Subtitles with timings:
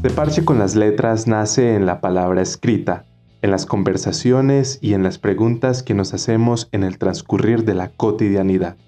[0.00, 3.04] De Parche con las Letras nace en la palabra escrita,
[3.42, 7.90] en las conversaciones y en las preguntas que nos hacemos en el transcurrir de la
[7.90, 8.78] cotidianidad.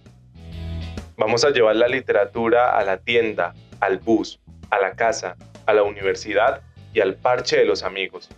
[1.18, 4.40] Vamos a llevar la literatura a la tienda, al bus,
[4.70, 5.36] a la casa,
[5.66, 6.62] a la universidad
[6.94, 8.30] y al parche de los amigos.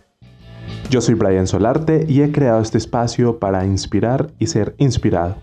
[0.89, 5.37] Yo soy Brian Solarte y he creado este espacio para inspirar y ser inspirado.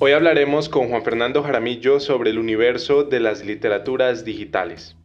[0.00, 4.96] Hoy hablaremos con Juan Fernando Jaramillo sobre el universo de las literaturas digitales.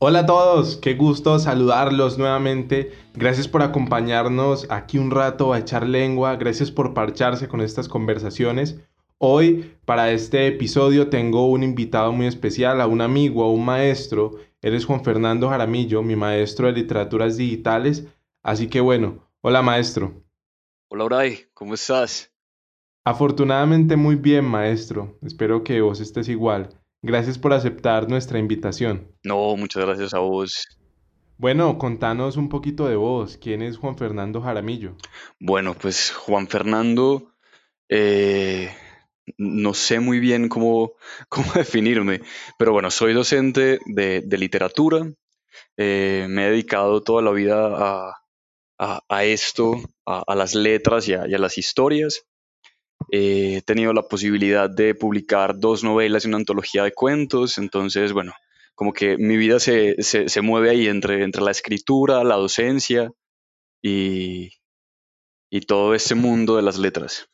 [0.00, 2.90] Hola a todos, qué gusto saludarlos nuevamente.
[3.14, 8.80] Gracias por acompañarnos aquí un rato a echar lengua, gracias por parcharse con estas conversaciones.
[9.18, 14.32] Hoy, para este episodio, tengo un invitado muy especial, a un amigo, a un maestro.
[14.60, 18.08] Él es Juan Fernando Jaramillo, mi maestro de literaturas digitales.
[18.42, 20.24] Así que bueno, hola maestro.
[20.88, 22.32] Hola Bray, ¿cómo estás?
[23.08, 25.18] Afortunadamente muy bien, maestro.
[25.22, 26.78] Espero que vos estés igual.
[27.00, 29.16] Gracias por aceptar nuestra invitación.
[29.24, 30.66] No, muchas gracias a vos.
[31.38, 33.38] Bueno, contanos un poquito de vos.
[33.38, 34.94] ¿Quién es Juan Fernando Jaramillo?
[35.40, 37.32] Bueno, pues Juan Fernando,
[37.88, 38.74] eh,
[39.38, 40.92] no sé muy bien cómo,
[41.30, 42.20] cómo definirme,
[42.58, 45.10] pero bueno, soy docente de, literatura.
[45.78, 48.12] Eh, me he dedicado toda la vida
[48.78, 52.27] a, esto, a, las letras y a las historias.
[53.10, 58.12] Eh, he tenido la posibilidad de publicar dos novelas y una antología de cuentos, entonces,
[58.12, 58.32] bueno,
[58.74, 59.96] como que mi vida se,
[60.42, 63.10] mueve ahí entre, entre la escritura, la docencia
[63.82, 64.52] y,
[65.50, 67.28] y todo ese mundo de las letras.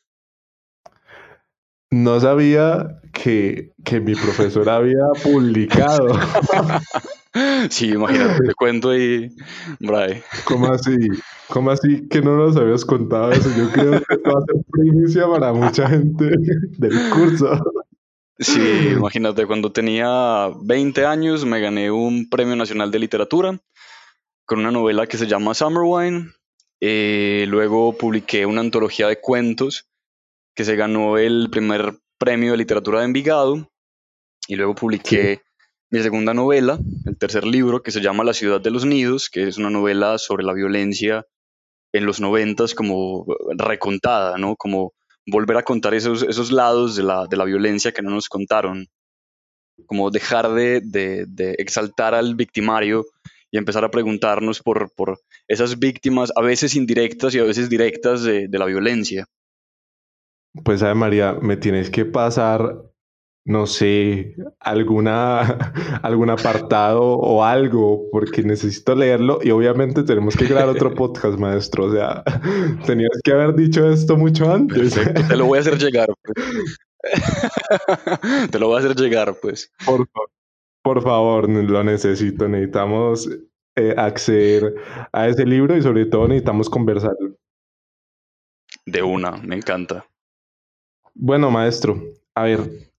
[1.91, 6.07] No sabía que, que mi profesor había publicado.
[7.69, 9.27] Sí, imagínate, te cuento ahí,
[9.81, 10.23] Bray.
[10.45, 10.95] ¿Cómo así?
[11.49, 13.49] ¿Cómo así que no nos habías contado eso?
[13.55, 16.25] Yo creo que esto va a ser primicia para mucha gente
[16.77, 17.59] del curso.
[18.37, 23.59] Sí, imagínate, cuando tenía 20 años me gané un Premio Nacional de Literatura
[24.45, 26.31] con una novela que se llama Summer Wine.
[26.81, 29.87] Eh, luego publiqué una antología de cuentos
[30.53, 33.71] que se ganó el primer premio de literatura de Envigado.
[34.47, 35.41] Y luego publiqué
[35.89, 39.47] mi segunda novela, el tercer libro, que se llama La ciudad de los nidos, que
[39.47, 41.25] es una novela sobre la violencia
[41.95, 43.25] en los noventas como
[43.57, 44.55] recontada, ¿no?
[44.57, 44.93] Como
[45.25, 48.87] volver a contar esos, esos lados de la, de la violencia que no nos contaron.
[49.85, 53.05] Como dejar de, de, exaltar al victimario
[53.49, 58.23] y empezar a preguntarnos por, por, esas víctimas, a veces indirectas y a veces directas
[58.23, 59.25] de, de la violencia.
[60.63, 62.75] Pues, a María, me tienes que pasar
[63.45, 65.39] no sé, alguna,
[66.01, 71.85] algún apartado o algo, porque necesito leerlo y obviamente tenemos que crear otro podcast, maestro.
[71.85, 72.23] O sea,
[72.85, 74.95] tenías que haber dicho esto mucho antes.
[74.95, 76.09] te lo voy a hacer llegar.
[76.23, 76.37] Pues.
[78.51, 79.71] te lo voy a hacer llegar, pues.
[79.85, 80.09] Por,
[80.81, 82.47] por favor, lo necesito.
[82.47, 83.29] Necesitamos
[83.75, 84.73] eh, acceder
[85.11, 87.35] a ese libro y sobre todo necesitamos conversarlo.
[88.87, 90.07] De una, me encanta.
[91.13, 92.01] Bueno, maestro,
[92.33, 92.91] a ver,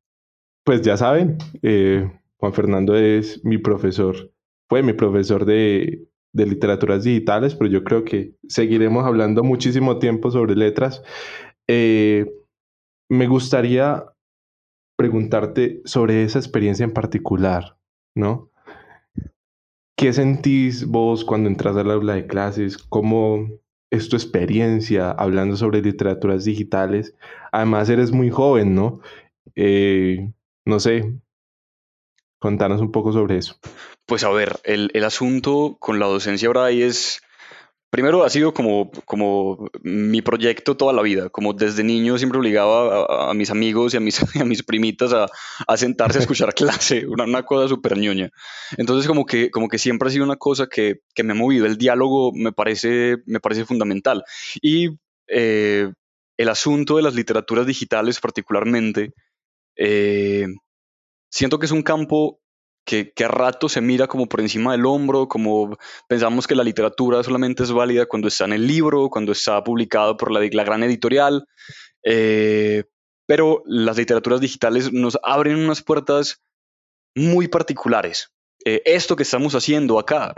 [0.66, 4.32] pues ya saben, eh, Juan Fernando es mi profesor,
[4.68, 10.56] fue mi profesor de, literaturas digitales, pero yo creo que seguiremos hablando muchísimo tiempo sobre
[10.56, 11.02] letras.
[11.68, 12.26] Eh,
[13.08, 14.04] me gustaría
[14.98, 17.78] preguntarte sobre esa experiencia en particular,
[18.16, 18.50] ¿no?
[19.96, 22.76] ¿Qué sentís vos cuando entras al aula de clases?
[22.76, 23.48] ¿Cómo
[23.90, 27.14] es tu experiencia hablando sobre literaturas digitales?
[27.52, 29.00] Además, eres muy joven, ¿no?
[29.54, 30.32] Eh,
[30.66, 31.14] no sé,
[32.38, 33.56] contanos un poco sobre eso.
[34.04, 37.20] Pues a ver, el, asunto con la docencia ahora es,
[37.88, 43.30] primero ha sido como, como mi proyecto toda la vida, como desde niño siempre obligaba
[43.30, 47.42] a, mis amigos y a mis, a mis primitas a, sentarse a escuchar clase, una,
[47.44, 48.30] cosa súper ñoña.
[48.76, 51.78] Entonces como que, como que siempre ha sido una cosa que, me ha movido, el
[51.78, 54.24] diálogo me parece, me parece fundamental.
[54.60, 54.90] Y
[55.28, 55.92] eh,
[56.36, 59.14] el asunto de las literaturas digitales particularmente,
[59.76, 60.46] eh,
[61.30, 62.40] siento que es un campo
[62.84, 65.76] que, a rato se mira como por encima del hombro, como
[66.08, 70.16] pensamos que la literatura solamente es válida cuando está en el libro, cuando está publicado
[70.16, 71.46] por la, gran editorial,
[72.04, 72.84] eh,
[73.26, 76.42] pero las literaturas digitales nos abren unas puertas
[77.14, 78.30] muy particulares.
[78.64, 80.34] Eh, esto que estamos haciendo acá,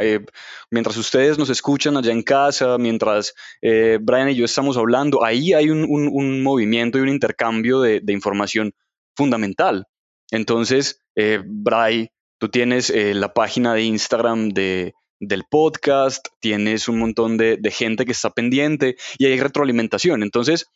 [0.71, 5.71] mientras ustedes nos escuchan allá en casa, mientras Brian y yo estamos hablando, ahí hay
[5.71, 8.73] un, movimiento y un intercambio de información
[9.19, 9.85] fundamental.
[10.31, 16.99] Entonces, eh, Bray, tú tienes eh, la página de Instagram de, del podcast, tienes un
[16.99, 20.23] montón de, gente que está pendiente y hay retroalimentación.
[20.23, 20.67] Entonces,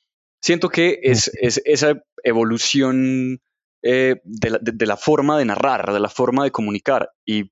[0.43, 3.41] Siento que es, esa evolución
[3.85, 7.45] eh, de, la, forma de narrar, de la forma de comunicar, y,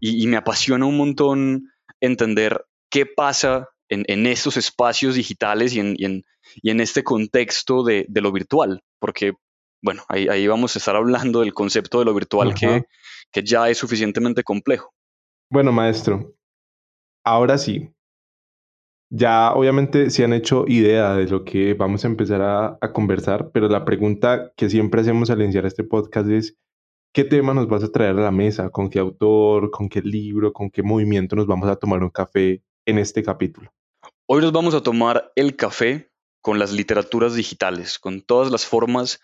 [0.00, 7.84] me apasiona un montón entender qué pasa en, estos espacios digitales y en, este contexto
[7.84, 9.34] de, lo virtual, porque,
[9.82, 12.84] bueno, ahí, vamos a estar hablando del concepto de lo virtual que,
[13.32, 14.92] que ya es suficientemente complejo.
[15.50, 16.34] Bueno, maestro,
[17.24, 17.90] ahora sí,
[19.10, 23.68] ya obviamente se han hecho idea de lo que vamos a empezar a, conversar, pero
[23.68, 26.56] la pregunta que siempre hacemos al iniciar este podcast es,
[27.14, 28.70] ¿qué tema nos vas a traer a la mesa?
[28.70, 29.70] ¿Con qué autor?
[29.70, 30.52] ¿Con qué libro?
[30.52, 33.72] ¿Con qué movimiento nos vamos a tomar un café en este capítulo?
[34.26, 36.10] Hoy nos vamos a tomar el café
[36.42, 39.20] con las literaturas digitales, con todas las formas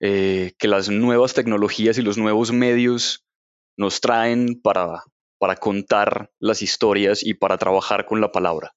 [0.00, 3.24] eh, que las nuevas tecnologías y los nuevos medios
[3.76, 5.02] nos traen para,
[5.38, 8.74] para contar las historias y para trabajar con la palabra.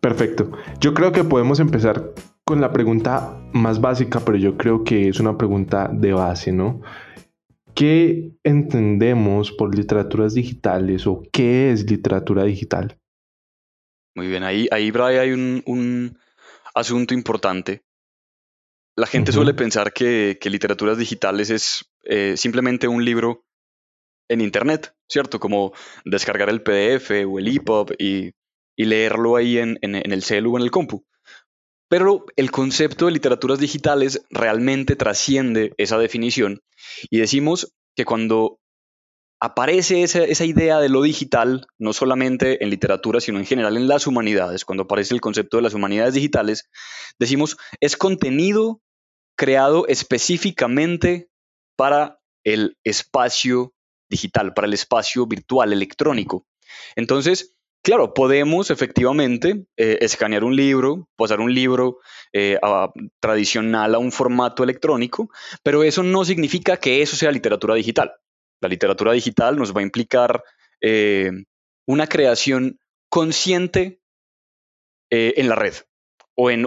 [0.00, 0.50] Perfecto.
[0.80, 2.14] Yo creo que podemos empezar
[2.48, 6.80] con la pregunta más básica, pero yo creo que es una pregunta de base, ¿no?
[7.74, 12.98] ¿Qué entendemos por literaturas digitales o qué es literatura digital?
[14.14, 16.18] Muy bien, ahí, ahí Brian, hay un,
[16.74, 17.82] asunto importante.
[18.96, 23.44] La gente suele pensar que, literaturas digitales es eh, simplemente un libro
[24.26, 25.38] en Internet, ¿cierto?
[25.38, 25.74] Como
[26.06, 28.32] descargar el PDF o el EPUB y
[28.78, 31.04] y leerlo ahí en, el celu o en el compu.
[31.88, 36.62] Pero el concepto de literaturas digitales realmente trasciende esa definición
[37.10, 38.60] y decimos que cuando
[39.40, 43.88] aparece esa, esa, idea de lo digital, no solamente en literatura, sino en general en
[43.88, 46.68] las humanidades, cuando aparece el concepto de las humanidades digitales,
[47.18, 48.82] decimos es contenido
[49.36, 51.30] creado específicamente
[51.76, 53.72] para el espacio
[54.10, 56.46] digital, para el espacio virtual, electrónico.
[56.96, 57.54] Entonces,
[57.88, 62.00] Claro, podemos efectivamente eh, escanear un libro, pasar un libro
[62.34, 62.58] eh,
[63.18, 65.30] tradicional a un formato electrónico,
[65.62, 68.12] pero eso no significa que eso sea literatura digital.
[68.60, 70.44] La literatura digital nos va a implicar
[70.82, 71.30] eh,
[71.86, 74.02] una creación consciente
[75.08, 75.72] en la red
[76.34, 76.66] o en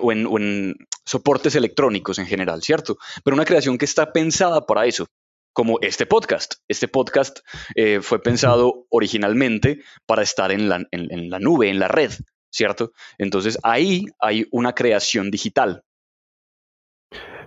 [1.06, 2.98] soportes electrónicos en general, ¿cierto?
[3.24, 5.06] Pero una creación que está pensada para eso,
[5.54, 6.56] como este podcast.
[6.68, 7.40] Este podcast
[7.76, 12.12] eh, fue pensado originalmente para estar en la, en, la nube, en la red,
[12.52, 12.92] ¿cierto?
[13.18, 15.84] Entonces ahí hay una creación digital.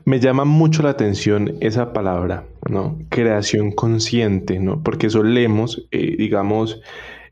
[0.05, 2.99] Me llama mucho la atención esa palabra, ¿no?
[3.09, 4.83] Creación consciente, ¿no?
[4.83, 6.83] Porque solemos, eh, digamos,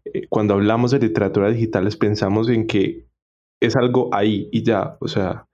[0.06, 3.06] eh, cuando hablamos de literatura digitales pensamos en que
[3.60, 5.46] es algo ahí y ya, o sea,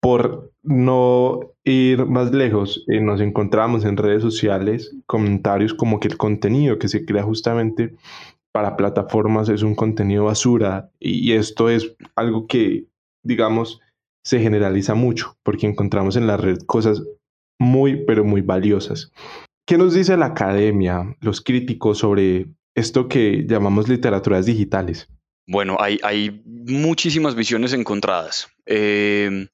[0.00, 6.16] por no ir más lejos, eh, nos encontramos en redes sociales comentarios como que el
[6.16, 7.94] contenido que se crea justamente
[8.52, 12.86] para plataformas es un contenido basura y esto es algo que,
[13.22, 13.80] digamos,
[14.24, 17.02] se generaliza mucho porque encontramos en la red cosas
[17.58, 19.12] muy, pero muy valiosas.
[19.66, 25.08] ¿Qué nos dice la academia, los críticos sobre esto que llamamos literaturas digitales?
[25.46, 28.48] Bueno, hay, hay muchísimas visiones encontradas.
[28.66, 29.48] Eh,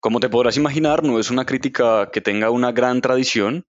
[0.00, 3.66] como te podrás imaginar, no es una crítica que tenga una gran tradición,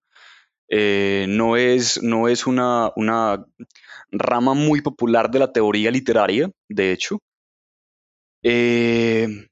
[0.68, 3.44] eh, no es, no es una, una,
[4.10, 7.18] rama muy popular de la teoría literaria, de hecho.
[8.42, 9.48] Eh,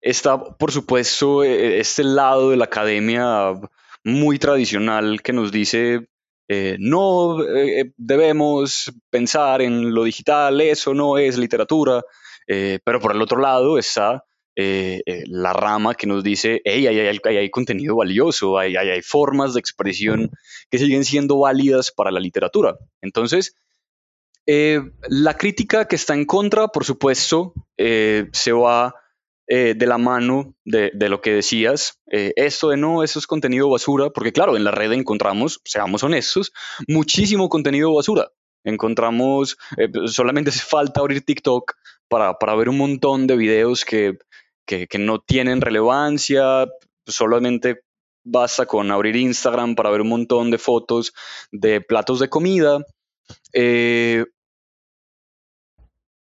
[0.00, 3.52] está, por supuesto, e, e, este lado de la academia
[4.04, 6.08] muy tradicional que nos dice
[6.48, 7.38] eh, no
[7.96, 12.02] debemos pensar en lo digital, eso no es literatura,
[12.84, 14.24] pero por el otro lado está
[14.62, 19.54] eh, eh, la rama que nos dice, hey, hay, hay, contenido valioso, hay, hay, formas
[19.54, 20.30] de expresión
[20.70, 22.76] que siguen siendo válidas para la literatura.
[23.00, 23.54] Entonces,
[24.44, 28.94] eh, la crítica que está en contra, por supuesto, se va
[29.48, 34.32] de la mano de, lo que decías, esto de no, eso es contenido basura, porque
[34.32, 36.52] claro, en la red encontramos, seamos honestos,
[36.86, 38.30] muchísimo contenido basura.
[38.62, 39.56] Encontramos,
[40.04, 41.72] solamente hace falta abrir TikTok
[42.08, 44.18] para, para, ver un montón de videos que
[44.66, 46.66] que, no tienen relevancia,
[47.06, 47.82] solamente
[48.24, 51.12] basta con abrir Instagram para ver un montón de fotos
[51.50, 52.78] de platos de comida.
[53.52, 54.24] Eh,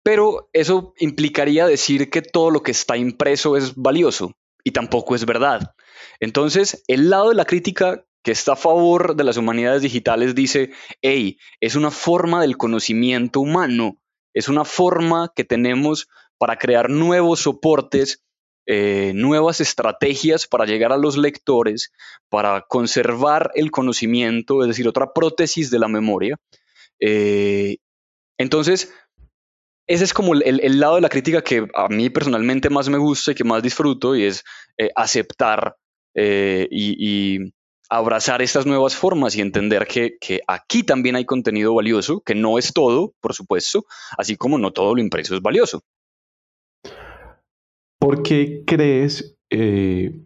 [0.02, 5.24] pero eso implicaría decir que todo lo que está impreso es valioso y tampoco es
[5.24, 5.74] verdad.
[6.20, 10.70] Entonces, el lado de la crítica que está a favor de las humanidades digitales dice,
[11.02, 13.98] hey, es una forma del conocimiento humano,
[14.34, 16.08] es una forma que tenemos
[16.42, 18.20] para crear nuevos soportes
[18.66, 21.92] eh, nuevas estrategias para llegar a los lectores,
[22.28, 26.36] para conservar el conocimiento, es decir, otra prótesis de la memoria.
[26.98, 27.76] Eh,
[28.38, 28.92] entonces,
[29.86, 33.30] ese es como el, lado de la crítica que a mí personalmente más me gusta
[33.30, 34.42] y que más disfruto, y es
[34.78, 35.76] eh, aceptar
[36.12, 37.52] y,
[37.88, 42.72] abrazar estas nuevas formas y entender que, aquí también hay contenido valioso, que no es
[42.72, 43.84] todo, por supuesto,
[44.18, 45.84] así como no todo lo impreso es valioso.
[48.02, 50.24] ¿Por qué crees eh,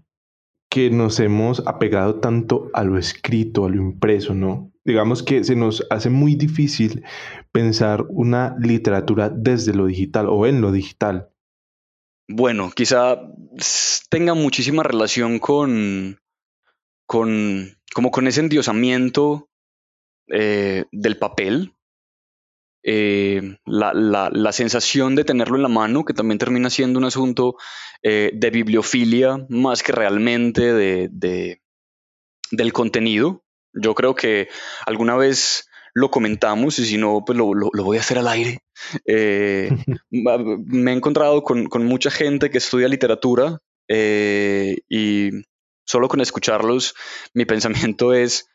[0.70, 4.72] que nos hemos apegado tanto a lo escrito, a lo impreso, no?
[4.82, 7.04] Digamos que se nos hace muy difícil
[7.52, 11.28] pensar una literatura desde lo digital o en lo digital.
[12.28, 13.20] Bueno, quizá
[14.08, 16.18] tenga muchísima relación con,
[17.04, 19.50] con como con ese endiosamiento
[20.28, 21.75] eh, del papel,
[22.88, 27.56] eh, la, sensación de tenerlo en la mano, que también termina siendo un asunto
[28.04, 31.60] eh, de bibliofilia más que realmente de,
[32.52, 33.42] del contenido.
[33.72, 34.48] Yo creo que
[34.86, 38.60] alguna vez lo comentamos y si no, pues lo, voy a hacer al aire.
[39.04, 39.68] Eh,
[40.10, 45.30] me he encontrado con, con, mucha gente que estudia literatura y
[45.84, 46.94] solo con escucharlos,
[47.34, 48.48] mi pensamiento es,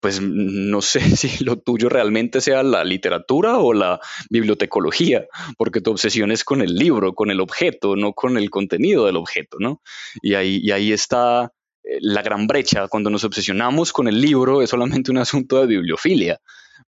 [0.00, 5.26] pues no sé si lo tuyo realmente sea la literatura o la bibliotecología,
[5.56, 9.16] porque tu obsesión es con el libro, con el objeto, no con el contenido del
[9.16, 9.82] objeto, ¿no?
[10.22, 11.52] Y ahí, y ahí está
[11.84, 12.88] eh, la gran brecha.
[12.88, 16.40] Cuando nos obsesionamos con el libro es solamente un asunto de bibliofilia,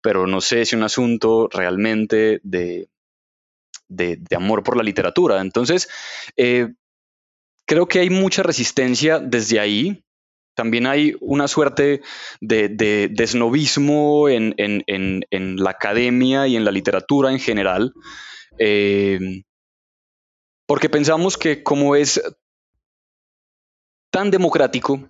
[0.01, 2.89] pero no sé si un asunto realmente de,
[3.87, 5.41] de, amor por la literatura.
[5.41, 5.89] Entonces,
[6.35, 6.73] eh,
[7.65, 10.03] creo que hay mucha resistencia desde ahí
[10.57, 12.01] también hay una suerte
[12.41, 13.11] de, de,
[14.27, 17.93] en, la academia y en la literatura en general,
[18.57, 19.43] eh,
[20.65, 22.19] porque pensamos que como es
[24.11, 25.07] tan democrático,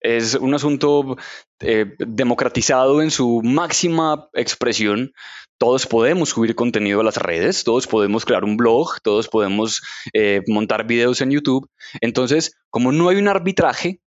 [0.00, 1.18] es un asunto
[1.60, 5.12] eh, democratizado en su máxima expresión.
[5.58, 9.82] Todos podemos subir contenido a las redes, todos podemos crear un blog, todos podemos
[10.14, 11.68] eh, montar videos en YouTube.
[12.00, 14.00] Entonces, como no hay un arbitraje,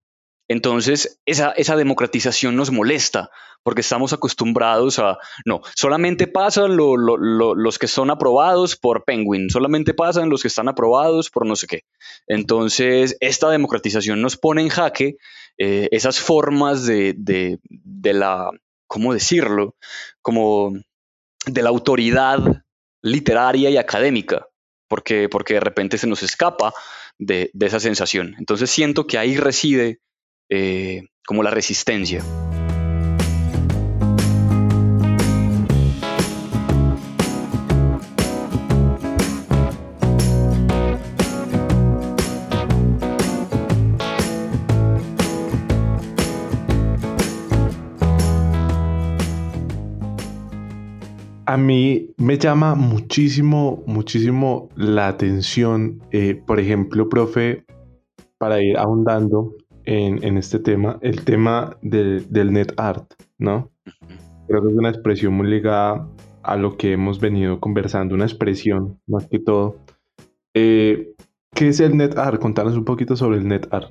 [0.48, 3.30] entonces, esa, democratización nos molesta
[3.64, 10.28] porque estamos acostumbrados a, no, solamente pasan los que son aprobados por Penguin, solamente pasan
[10.28, 11.82] los que están aprobados por no sé qué.
[12.28, 15.16] Entonces, esta democratización nos pone en jaque
[15.58, 18.50] eh, esas formas de, de, la,
[18.86, 19.74] ¿cómo decirlo?
[20.22, 20.72] Como
[21.44, 22.38] de la autoridad
[23.02, 24.46] literaria y académica,
[24.86, 26.72] porque, porque de repente se nos escapa
[27.18, 28.36] de, de esa sensación.
[28.38, 29.98] Entonces, siento que ahí reside
[30.48, 32.22] eh, como la resistencia.
[51.48, 57.64] A mí me llama muchísimo, muchísimo la atención, eh, por ejemplo, profe,
[58.36, 59.54] para ir ahondando,
[59.86, 63.70] en, este tema, el tema del net art, ¿no?
[64.48, 66.08] Creo que es una expresión muy ligada
[66.42, 69.78] a lo que hemos venido conversando, una expresión más que todo.
[70.54, 71.14] Eh,
[71.54, 72.40] ¿Qué es el net art?
[72.40, 73.90] Contanos un poquito sobre el net art.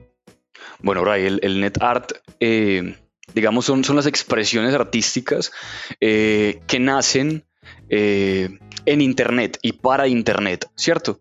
[0.81, 2.95] Bueno, Ray, el, net art, eh,
[3.33, 5.51] digamos, son, son las expresiones artísticas
[5.99, 7.45] eh, que nacen
[7.89, 11.19] en Internet y para Internet, ¿cierto?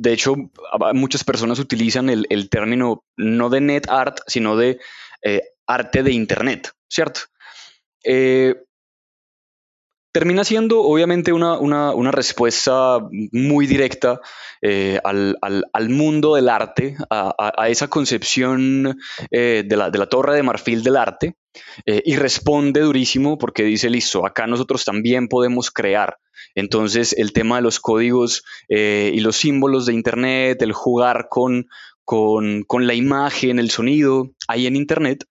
[0.00, 0.34] De hecho,
[0.94, 4.80] muchas personas utilizan el, término no de net art, sino de
[5.20, 7.20] eh, arte de Internet, ¿cierto?
[8.02, 8.54] Eh,
[10.12, 12.98] termina siendo obviamente una, respuesta
[13.32, 14.20] muy directa
[14.62, 18.98] eh, al, mundo del arte, a, esa concepción
[19.30, 21.36] de, la, de, la, torre de marfil del arte,
[21.86, 26.16] y responde durísimo porque dice, listo, acá nosotros también podemos crear.
[26.54, 31.68] Entonces, el tema de los códigos eh, y los símbolos de Internet, el jugar con,
[32.04, 35.24] con, la imagen, el sonido, ahí en Internet,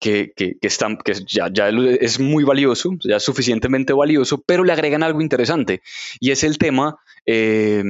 [0.00, 4.72] que, que, que, que ya, ya, es muy valioso, ya es suficientemente valioso, pero le
[4.72, 5.82] agregan algo interesante
[6.18, 7.84] y es el tema eh,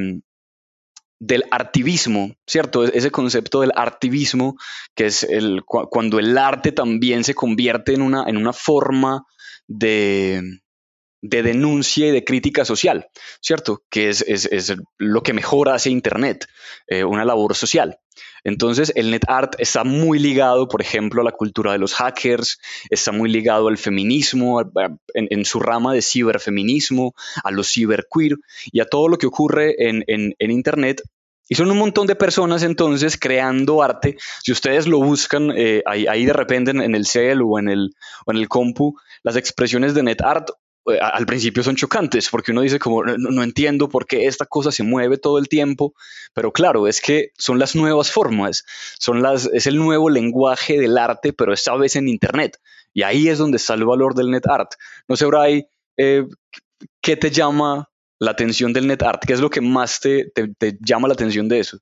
[1.21, 2.85] del artivismo, ¿cierto?
[2.85, 4.57] Ese concepto del artivismo,
[4.95, 9.25] que es el, cuando el arte también se convierte en una, en una forma
[9.69, 10.43] de,
[11.23, 13.09] de denuncia y de crítica social,
[13.41, 13.85] ¿cierto?
[13.91, 14.25] Que es,
[14.99, 16.47] lo que mejor hace Internet,
[16.87, 17.99] eh, una labor social.
[18.45, 22.59] Entonces, el net art está muy ligado, por ejemplo, a la cultura de los hackers,
[22.89, 24.63] está muy ligado al feminismo,
[25.15, 28.37] en, su rama de ciberfeminismo, a los ciberqueer
[28.73, 31.03] y a todo lo que ocurre en, Internet
[31.49, 34.17] Y son un montón de personas entonces creando arte.
[34.43, 37.95] Si ustedes lo buscan eh, ahí, de repente en, el cel o en el,
[38.27, 40.51] o en el compu, las expresiones de NetArt
[40.99, 44.83] al principio son chocantes porque uno dice como no, entiendo por qué esta cosa se
[44.83, 45.95] mueve todo el tiempo,
[46.35, 48.65] pero claro, es que son las nuevas formas,
[48.99, 52.59] son las, es el nuevo lenguaje del arte, pero esta vez en Internet.
[52.93, 54.73] Y ahí es donde está el valor del net art.
[55.09, 55.67] No sé, Bray,
[55.97, 56.27] eh,
[57.01, 59.23] ¿qué te llama la atención del net art?
[59.25, 60.33] ¿Qué es lo que más te,
[60.81, 61.79] llama la atención de eso?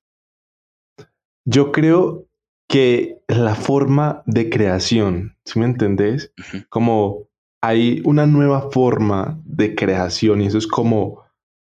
[1.45, 2.27] Yo creo
[2.67, 6.31] que la forma de creación, si me entendés?
[6.69, 7.28] Como
[7.61, 11.23] hay una nueva forma de creación y eso es como,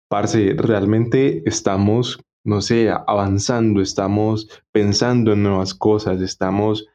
[0.10, 6.88] parce, realmente estamos, no sé, avanzando, estamos pensando en nuevas cosas, estamos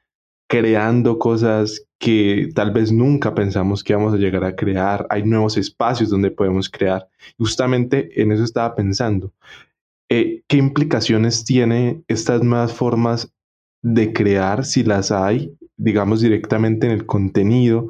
[0.48, 5.06] creando cosas que tal vez nunca pensamos que íbamos a llegar a crear.
[5.08, 7.08] Hay nuevos espacios donde podemos crear.
[7.38, 9.32] Justamente en eso estaba pensando.
[10.10, 13.32] Eh, ¿Qué implicaciones tiene estas nuevas formas
[13.80, 17.88] de crear, si las hay, digamos, directamente en el contenido?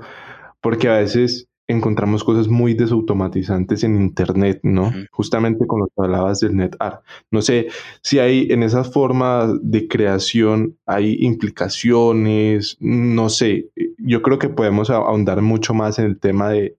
[0.63, 4.93] Porque a veces encontramos cosas muy desautomatizantes en Internet, ¿no?
[5.11, 7.05] Justamente con lo que hablabas del NetArt.
[7.31, 7.69] No sé
[8.03, 14.91] si hay en esa forma de creación, hay implicaciones, no sé, yo creo que podemos
[14.91, 16.77] ahondar mucho más en el tema de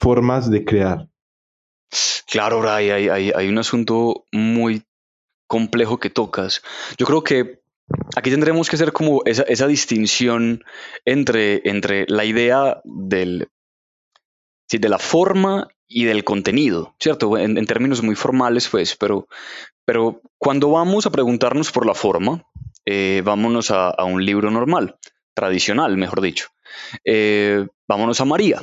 [0.00, 1.08] formas de crear.
[2.26, 4.84] Claro, Ray, hay, hay, hay un asunto muy
[5.48, 6.62] complejo que tocas.
[6.96, 7.59] Yo creo que
[8.16, 10.64] aquí tendremos que hacer como esa, distinción
[11.04, 13.48] entre, entre la idea del,
[14.70, 17.36] de la forma y del contenido, ¿cierto?
[17.36, 19.26] En, términos muy formales, pues, pero,
[19.84, 22.44] pero cuando vamos a preguntarnos por la forma,
[22.86, 24.96] eh, vámonos a, un libro normal,
[25.34, 26.48] tradicional, mejor dicho.
[27.04, 28.62] Eh, vámonos a María,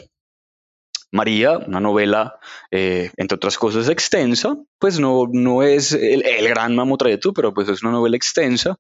[1.12, 2.40] María, una novela,
[2.72, 7.82] eh, entre otras cosas, extensa, pues no, no es el, gran mamotreto, pero pues es
[7.84, 8.78] una novela extensa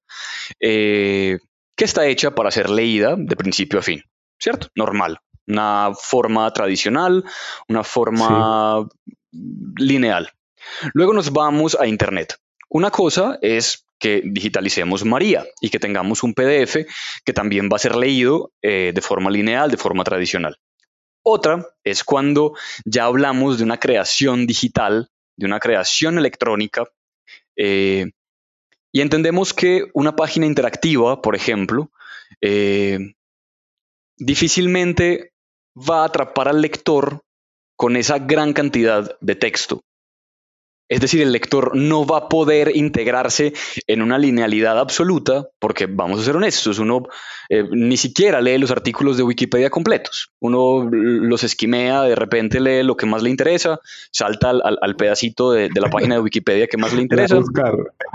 [0.59, 1.39] eh,
[1.75, 4.03] que está hecha para ser leída de principio a fin,
[4.39, 4.67] ¿cierto?
[4.75, 7.23] Normal, una forma tradicional,
[7.69, 8.87] una forma
[9.77, 10.31] lineal.
[10.93, 12.35] Luego nos vamos a Internet.
[12.69, 16.85] Una cosa es que digitalicemos María y que tengamos un PDF
[17.23, 20.57] que también va a ser leído eh, de forma lineal, de forma tradicional.
[21.29, 22.53] Otra es cuando
[22.85, 26.85] ya hablamos de una creación digital, de una creación electrónica,
[27.57, 28.11] eh,
[28.93, 31.91] y entendemos que una página interactiva, por ejemplo,
[32.39, 32.99] eh,
[34.15, 35.33] difícilmente
[35.75, 37.25] va a atrapar al lector
[37.75, 39.81] con esa gran cantidad de texto.
[40.89, 43.53] Es decir, el lector no va a poder integrarse
[43.87, 47.03] en una linealidad absoluta porque, vamos a ser honestos, uno
[47.49, 50.29] eh, ni siquiera lee los artículos de Wikipedia completos.
[50.39, 53.79] Uno los esquimea, de repente lee lo que más le interesa,
[54.11, 57.39] salta al, pedacito de, la página de Wikipedia que más le interesa.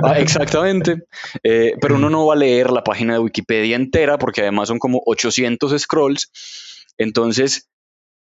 [0.03, 1.05] Ah, exactamente.
[1.43, 4.79] Eh, pero uno no va a leer la página de Wikipedia entera porque además son
[4.79, 6.31] como 800 scrolls.
[6.99, 7.69] Entonces,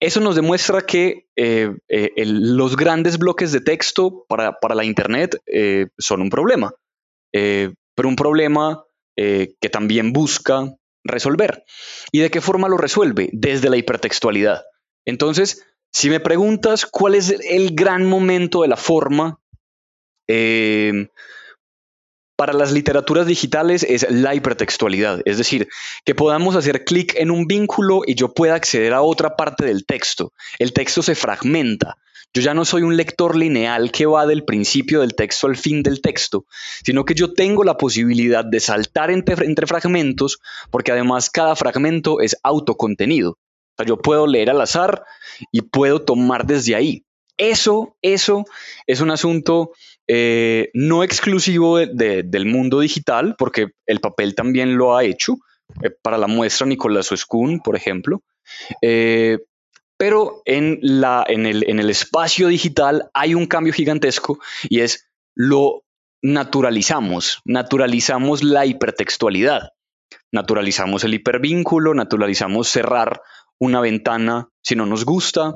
[0.01, 5.89] eso nos demuestra que eh, eh, los grandes bloques de texto para, la Internet eh,
[5.97, 6.73] son un problema,
[7.31, 8.83] pero un problema
[9.15, 11.63] que también busca resolver.
[12.11, 13.29] ¿Y de qué forma lo resuelve?
[13.31, 14.63] Desde la hipertextualidad.
[15.05, 19.39] Entonces, si me preguntas cuál es el gran momento de la forma,
[22.41, 25.67] para las literaturas digitales es la hipertextualidad, es decir,
[26.04, 29.86] que podamos hacer clic en un vínculo y yo pueda acceder a otra parte del
[29.86, 30.34] texto.
[30.58, 31.97] El texto se fragmenta.
[32.34, 35.84] Yo ya no soy un lector lineal que va del principio del texto al fin
[35.84, 36.47] del texto,
[36.84, 40.39] sino que yo tengo la posibilidad de saltar entre, fragmentos,
[40.71, 43.38] porque además cada fragmento es autocontenido.
[43.77, 45.04] O yo puedo leer al azar
[45.51, 47.06] y puedo tomar desde ahí.
[47.38, 48.45] Eso, eso
[48.88, 49.73] es un asunto
[50.13, 55.38] eh, no exclusivo del mundo digital, porque el papel también lo ha hecho,
[55.82, 58.21] eh, para la muestra Nicolás Oskun, por ejemplo.
[58.82, 59.39] Eh,
[59.95, 65.86] pero en, el, en el espacio digital hay un cambio gigantesco y es lo
[66.21, 69.69] naturalizamos, naturalizamos la hipertextualidad,
[70.30, 73.21] naturalizamos el hipervínculo, naturalizamos cerrar
[73.60, 75.54] una ventana si no nos gusta,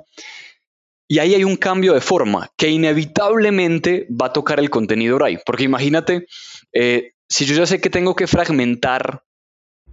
[1.08, 5.38] y ahí hay un cambio de forma que inevitablemente va a tocar el contenido ahí.
[5.46, 6.28] Porque imagínate,
[6.74, 9.24] eh, si yo ya sé que tengo que fragmentar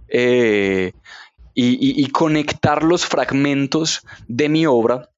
[0.07, 0.93] eh,
[1.53, 5.09] y, conectar los fragmentos de mi obra,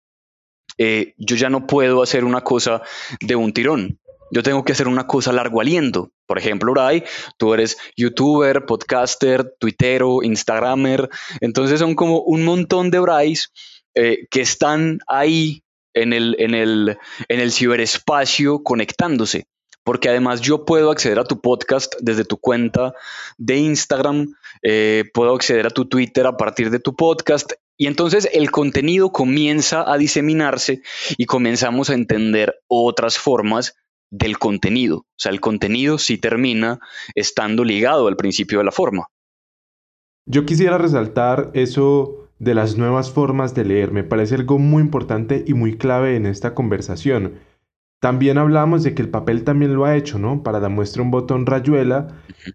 [0.77, 2.81] eh, yo ya no puedo hacer una cosa
[3.21, 3.99] de un tirón.
[4.31, 6.11] Yo tengo que hacer una cosa largo aliento.
[6.25, 7.03] Por ejemplo, Uray,
[7.37, 11.09] tú eres youtuber, podcaster, twittero, instagramer.
[11.39, 13.51] Entonces son como un montón de Urays
[13.93, 15.64] que están ahí
[15.95, 19.47] en el, en el, en el ciberespacio conectándose.
[19.83, 22.93] porque además yo puedo acceder a tu podcast desde tu cuenta
[23.37, 28.27] de Instagram, eh, puedo acceder a tu Twitter a partir de tu podcast y entonces
[28.33, 30.81] el contenido comienza a diseminarse
[31.17, 33.75] y comenzamos a entender otras formas
[34.09, 34.97] del contenido.
[34.97, 36.79] O sea, el contenido sí termina
[37.15, 39.07] estando ligado al principio de la forma.
[40.25, 43.91] Yo quisiera resaltar eso de las nuevas formas de leer.
[43.91, 47.33] Me parece algo muy importante y muy clave en esta conversación.
[48.01, 50.43] También hablamos de que el papel también lo ha hecho, ¿no?
[50.43, 52.07] Para la muestra un botón rayuela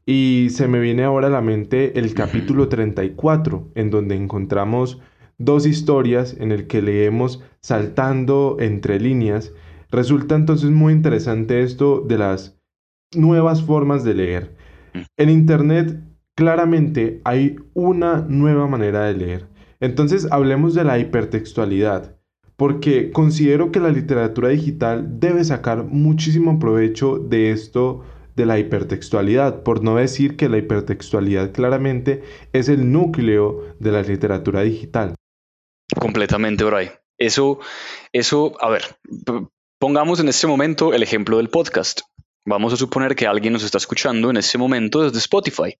[0.06, 5.00] y se me viene ahora a la mente el capítulo 34, en donde encontramos
[5.38, 9.52] dos historias en el que leemos saltando entre líneas.
[9.90, 12.60] Resulta entonces muy interesante esto de las
[13.12, 14.56] nuevas formas de leer.
[15.16, 15.98] En Internet
[16.36, 19.49] claramente hay una nueva manera de leer.
[19.80, 22.20] Entonces hablemos de la hipertextualidad
[22.60, 28.04] porque considero que la literatura digital debe sacar muchísimo provecho de esto
[28.36, 34.02] de la hipertextualidad, por no decir que la hipertextualidad claramente es el núcleo de la
[34.02, 35.14] literatura digital.
[35.98, 36.90] Completamente, Bray.
[37.16, 37.60] Eso,
[38.12, 38.82] eso, a ver,
[39.78, 42.02] pongamos en este momento el ejemplo del podcast.
[42.44, 45.78] Vamos a suponer que alguien nos está escuchando en este momento desde Spotify.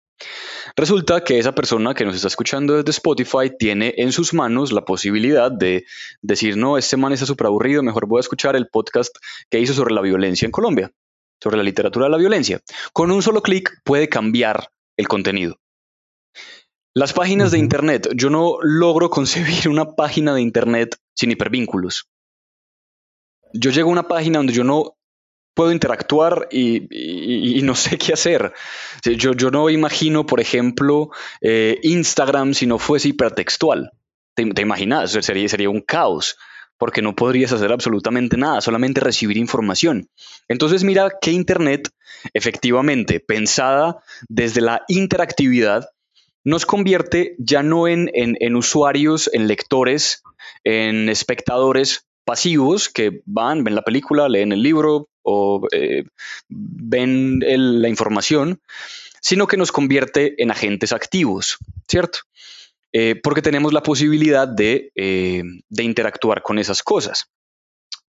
[0.76, 4.85] Resulta que esa persona que nos está escuchando desde Spotify tiene en sus manos la
[4.85, 5.85] posibilidad de
[6.22, 9.16] decir, no, este man está súper aburrido, mejor voy a escuchar el podcast
[9.50, 10.92] que hizo sobre la violencia en Colombia,
[11.42, 12.61] sobre la literatura de la violencia.
[12.92, 15.59] Con un solo clic puede cambiar el contenido.
[16.94, 22.09] Las páginas de Internet, yo no logro concebir una página de Internet sin hipervínculos.
[23.52, 24.96] Yo llego a una página donde yo no
[25.54, 28.52] puedo interactuar y, no sé qué hacer.
[29.04, 31.10] Yo, yo no imagino, por ejemplo,
[31.40, 33.90] eh, Instagram si no fuese hipertextual.
[34.34, 35.10] ¿Te, imaginas?
[35.10, 36.36] Sería, sería un caos
[36.78, 40.08] porque no podrías hacer absolutamente nada, solamente recibir información.
[40.48, 41.90] Entonces mira que Internet,
[42.32, 43.98] efectivamente, pensada
[44.30, 45.90] desde la interactividad,
[46.42, 50.22] nos convierte ya no en, en usuarios, en lectores,
[50.64, 56.04] en espectadores pasivos que van, ven la película, leen el libro, o eh,
[56.48, 58.61] ven la información,
[59.20, 62.20] sino que nos convierte en agentes activos, ¿cierto?
[62.92, 67.30] Eh, porque tenemos la posibilidad de, eh, de, interactuar con esas cosas,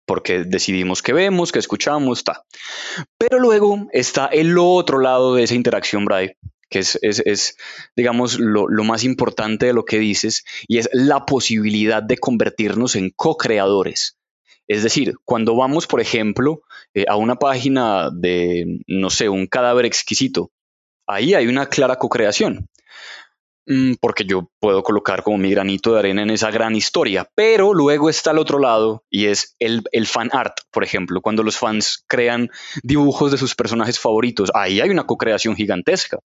[0.06, 2.45] porque decidimos que vemos, que escuchamos, está.
[3.17, 6.32] Pero luego está el otro lado de esa interacción, Bray,
[6.69, 7.58] que es, es,
[7.95, 12.95] digamos, lo, lo, más importante de lo que dices, y es la posibilidad de convertirnos
[12.95, 14.17] en co-creadores.
[14.67, 16.62] Es decir, cuando vamos, por ejemplo,
[16.93, 20.52] eh, a una página de, no sé, un cadáver exquisito,
[21.08, 22.67] ahí hay una clara co-creación,
[23.67, 27.73] mm, porque yo puedo colocar como mi granito de arena en esa gran historia, pero
[27.73, 31.58] luego está el otro lado y es el, el fan art, por ejemplo, cuando los
[31.58, 32.49] fans crean
[32.84, 36.19] dibujos de sus personajes favoritos, ahí hay una co-creación gigantesca.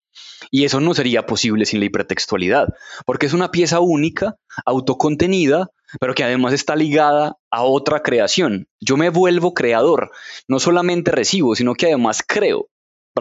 [0.50, 2.68] Y eso no sería posible sin la hipertextualidad,
[3.06, 5.70] porque es una pieza única, autocontenida,
[6.00, 8.68] pero que además está ligada a otra creación.
[8.80, 10.12] Yo me vuelvo creador,
[10.48, 12.68] no solamente recibo, sino que además creo.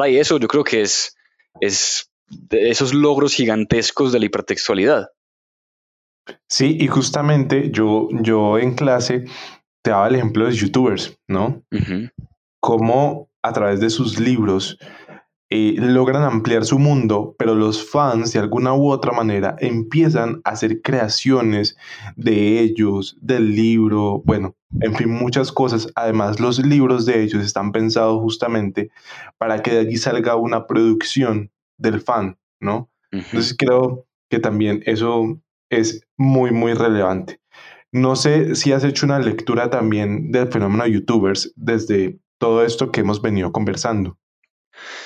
[0.07, 1.17] Y eso yo creo que es,
[1.61, 5.09] es de esos logros gigantescos de la hipertextualidad.
[6.49, 9.25] Sí, y justamente yo, yo en clase
[9.83, 11.63] te daba el ejemplo de youtubers, ¿no?
[12.61, 14.79] Cómo a través de sus libros
[15.53, 20.51] eh, logran ampliar su mundo, pero los fans de alguna u otra manera empiezan a
[20.51, 21.77] hacer creaciones
[22.15, 25.89] de ellos, del libro, bueno, en fin, muchas cosas.
[25.97, 28.91] Además, los libros de ellos están pensados justamente
[29.39, 32.89] para que de allí salga una producción del fan, ¿no?
[33.11, 37.41] Entonces creo que también eso es muy, muy relevante.
[37.91, 42.93] No sé si has hecho una lectura también del fenómeno de youtubers desde todo esto
[42.93, 44.17] que hemos venido conversando.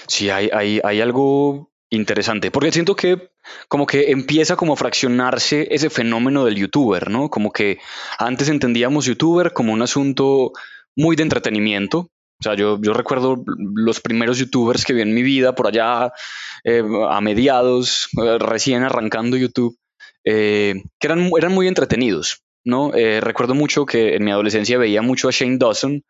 [0.07, 3.31] Sí, hay, hay, hay algo interesante, porque siento que
[3.69, 7.31] como que empieza como a fraccionarse ese fenómeno del youtuber, ¿no?
[7.31, 7.79] Como que
[8.19, 10.53] antes entendíamos youtuber como un asunto
[10.97, 12.11] muy de entretenimiento.
[12.41, 16.13] O sea, yo, yo recuerdo los primeros youtubers que vi en mi vida por allá
[16.65, 19.79] eh, a mediados, eh, recién arrancando YouTube,
[20.25, 22.93] eh, que eran, eran muy entretenidos, ¿no?
[22.93, 26.03] recuerdo mucho que en mi adolescencia veía mucho a Shane Dawson,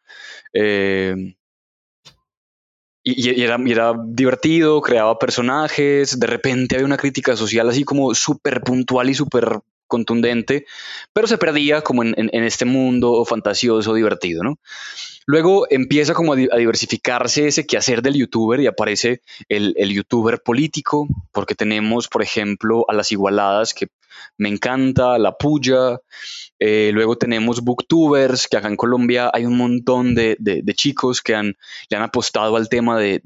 [3.04, 9.10] y, era, divertido, creaba personajes, de repente había una crítica social así como súper puntual
[9.10, 10.64] y súper contundente,
[11.12, 14.58] pero se perdía como en, este mundo fantasioso, divertido, ¿no?
[15.26, 21.54] Luego empieza como a, diversificarse ese quehacer del youtuber y aparece el, youtuber político, porque
[21.54, 23.88] tenemos, por ejemplo, a las igualadas, que
[24.36, 26.00] me encanta, la puya.
[26.58, 30.36] Eh, luego tenemos booktubers, que acá en Colombia hay un montón de,
[30.74, 31.56] chicos que han,
[31.88, 33.20] le han apostado al tema de,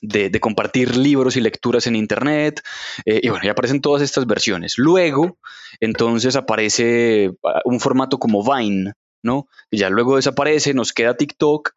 [0.00, 2.62] de, compartir libros y lecturas en Internet.
[3.04, 4.74] Eh, y bueno, ya aparecen todas estas versiones.
[4.78, 5.38] Luego,
[5.80, 9.48] entonces aparece ah, un formato como Vine, ¿no?
[9.70, 11.72] Y ya luego desaparece, nos queda TikTok.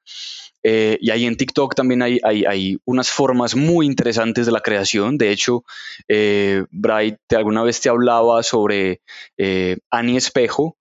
[0.63, 5.17] Eh, y ahí en TikTok también hay, hay, unas formas muy interesantes de la creación.
[5.17, 5.63] De hecho,
[6.07, 9.01] eh, Bright alguna vez te hablaba sobre
[9.37, 10.77] eh, Annie Espejo,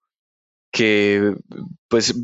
[0.72, 1.34] que
[1.88, 2.14] pues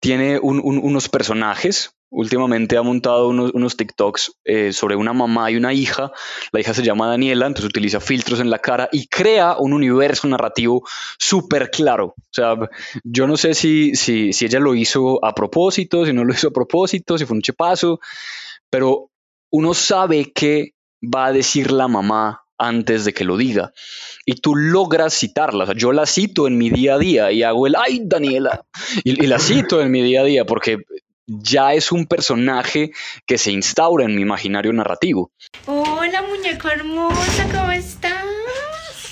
[0.00, 6.10] tiene unos personajes últimamente ha montado unos, TikToks eh, sobre una mamá y una hija.
[6.50, 10.26] La hija se llama Daniela, entonces utiliza filtros en la cara y crea un universo
[10.26, 10.82] narrativo
[11.18, 12.14] súper claro.
[12.16, 12.56] O sea,
[13.04, 16.48] yo no sé si, si, si, ella lo hizo a propósito, si no lo hizo
[16.48, 18.00] a propósito, si fue un chepazo,
[18.70, 19.10] pero
[19.50, 23.72] uno sabe qué va a decir la mamá antes de que lo diga.
[24.24, 25.64] Y tú logras citarla.
[25.64, 28.64] O sea, yo la cito en mi día a día y hago el, ay, Daniela.
[29.04, 30.78] Y, y, la cito en mi día a día porque
[31.26, 32.92] ya es un personaje
[33.26, 35.32] que se instaura en mi imaginario narrativo.
[35.66, 38.24] Hola, muñeco hermosa, ¿cómo estás?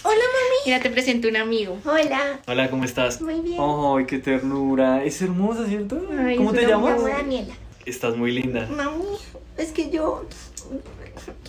[0.03, 0.57] Hola, mami.
[0.67, 1.79] Mira, te presento un amigo.
[1.85, 2.41] Hola.
[2.47, 3.21] Hola, ¿cómo estás?
[3.21, 3.61] Muy bien.
[3.61, 5.03] Ay, qué ternura.
[5.03, 5.97] Es hermosa, ¿cierto?
[6.37, 7.01] ¿Cómo te llamas?
[7.01, 7.55] Me llamo Daniela.
[7.85, 8.67] Estás muy linda.
[8.71, 9.05] Mami,
[9.57, 10.27] es que yo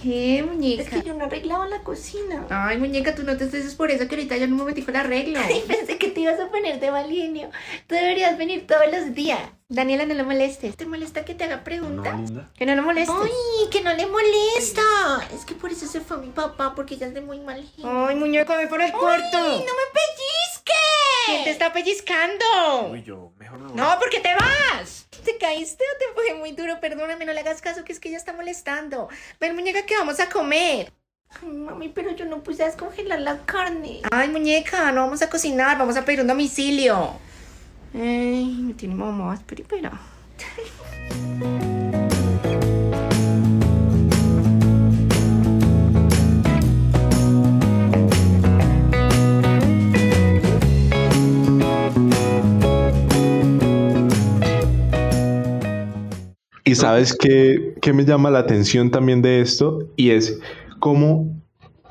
[0.02, 0.84] ¿Qué, muñeca?
[0.84, 2.46] Es que yo no arreglaba la cocina.
[2.50, 5.02] Ay, muñeca, tú no te estreses por eso, que ahorita yo no me momentico la
[5.02, 5.40] arreglo.
[5.44, 7.50] Ay, pensé que te ibas a poner de valinio.
[7.88, 9.40] Tú deberías venir todos los días.
[9.68, 10.78] Daniela, no lo molestes.
[10.78, 12.32] ¿Te molesta que te haga preguntas?
[12.56, 13.16] que no lo molestes.
[13.20, 14.84] Ay, que no le molesta.
[15.34, 18.06] Es que por eso se fue mi papá, porque ella es de muy mal genio.
[18.08, 19.38] Ay, muñeco, ve por el cuarto.
[19.38, 20.76] Ay, no me pellizques.
[21.26, 22.46] ¿Quién te está pellizcando?
[22.92, 23.74] Uy, yo, mejor no.
[23.74, 25.08] No, ¿por qué te vas?
[25.24, 26.80] ¿Te caíste o te fue muy duro?
[26.80, 29.10] Perdóname, no le hagas caso, que es que ella está molestando.
[29.40, 30.94] Ven, muñeca, que vamos a comer.
[31.42, 34.02] Ay, mami, pero yo no puse a descongelar la carne.
[34.12, 37.20] Ay, muñeca, no vamos a cocinar, vamos a pedir un domicilio.
[37.98, 40.02] Ay, tiene mamá, espera, espera.
[56.66, 60.38] Y sabes qué, qué me llama la atención también de esto, y es
[60.80, 61.45] cómo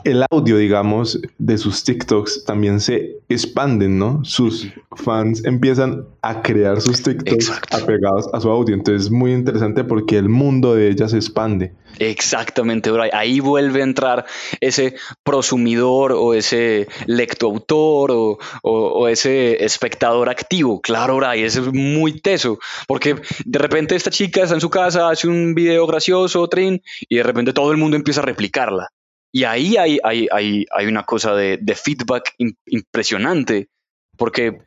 [0.04, 4.24] el audio, digamos, de sus TikToks también se expanden, ¿no?
[4.24, 8.74] Sus fans empiezan a crear sus TikToks apegados a su audio.
[8.74, 11.72] Entonces es muy interesante porque el mundo de ella se expande.
[11.98, 13.10] Exactamente, Bray.
[13.12, 14.26] Ahí vuelve a entrar
[14.60, 20.80] ese prosumidor o ese lectoautor o, o, ese espectador activo.
[20.80, 22.58] Claro, Bray, es muy teso.
[22.86, 27.16] Porque de repente esta chica está en su casa, hace un video gracioso, trin, y
[27.16, 28.90] de repente todo el mundo empieza a replicarla.
[29.34, 33.68] Y ahí hay, hay, hay, hay una cosa de, feedback impresionante,
[34.16, 34.58] porque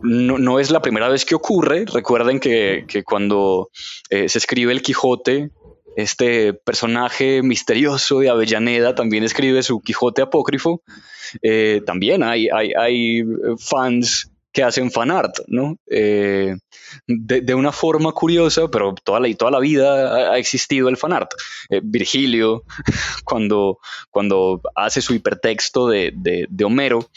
[0.00, 1.86] no, no, es la primera vez que ocurre.
[1.92, 3.70] Recuerden que, que cuando
[4.10, 5.50] eh, se escribe el Quijote,
[5.96, 10.84] este personaje misterioso de Avellaneda también escribe su Quijote apócrifo.
[11.42, 13.24] Eh, también hay, hay, hay
[13.58, 15.78] fans que hacen fan art, ¿no?
[15.86, 16.56] Eh,
[17.06, 21.30] de, una forma curiosa, pero toda la, toda la vida ha, existido el fan art.
[21.70, 22.64] Eh, Virgilio,
[23.24, 23.78] cuando,
[24.10, 27.08] cuando hace su hipertexto de, de, Homero,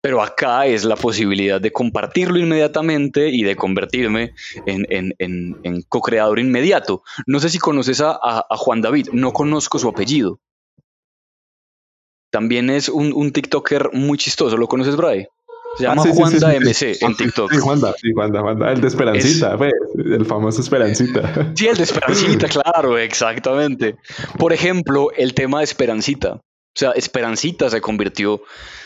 [0.00, 4.34] pero acá es la posibilidad de compartirlo inmediatamente y de convertirme
[4.66, 7.02] en, en, en, co-creador inmediato.
[7.26, 10.40] No sé si conoces a, a, Juan David, no conozco su apellido.
[12.30, 15.28] También es un, un TikToker muy chistoso, ¿lo conoces, Bray?
[15.76, 17.52] Se llama ah, Juanda MC en TikTok.
[17.52, 18.72] Sí, Juanda, sí, Juanda, Juanda.
[18.72, 21.52] El de Esperancita, pues, el famoso Esperancita.
[21.54, 23.96] Sí, el de Esperancita, claro, exactamente.
[24.38, 26.34] Por ejemplo, el tema de Esperancita.
[26.34, 28.42] O sea, Esperancita se convirtió,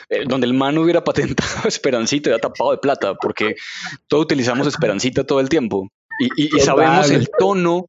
[0.08, 3.54] eh, donde el man hubiera patentado Esperancita, hubiera tapado de plata, porque
[4.06, 5.88] todos utilizamos Esperancita todo el tiempo.
[6.20, 7.86] Y, y sabemos el tono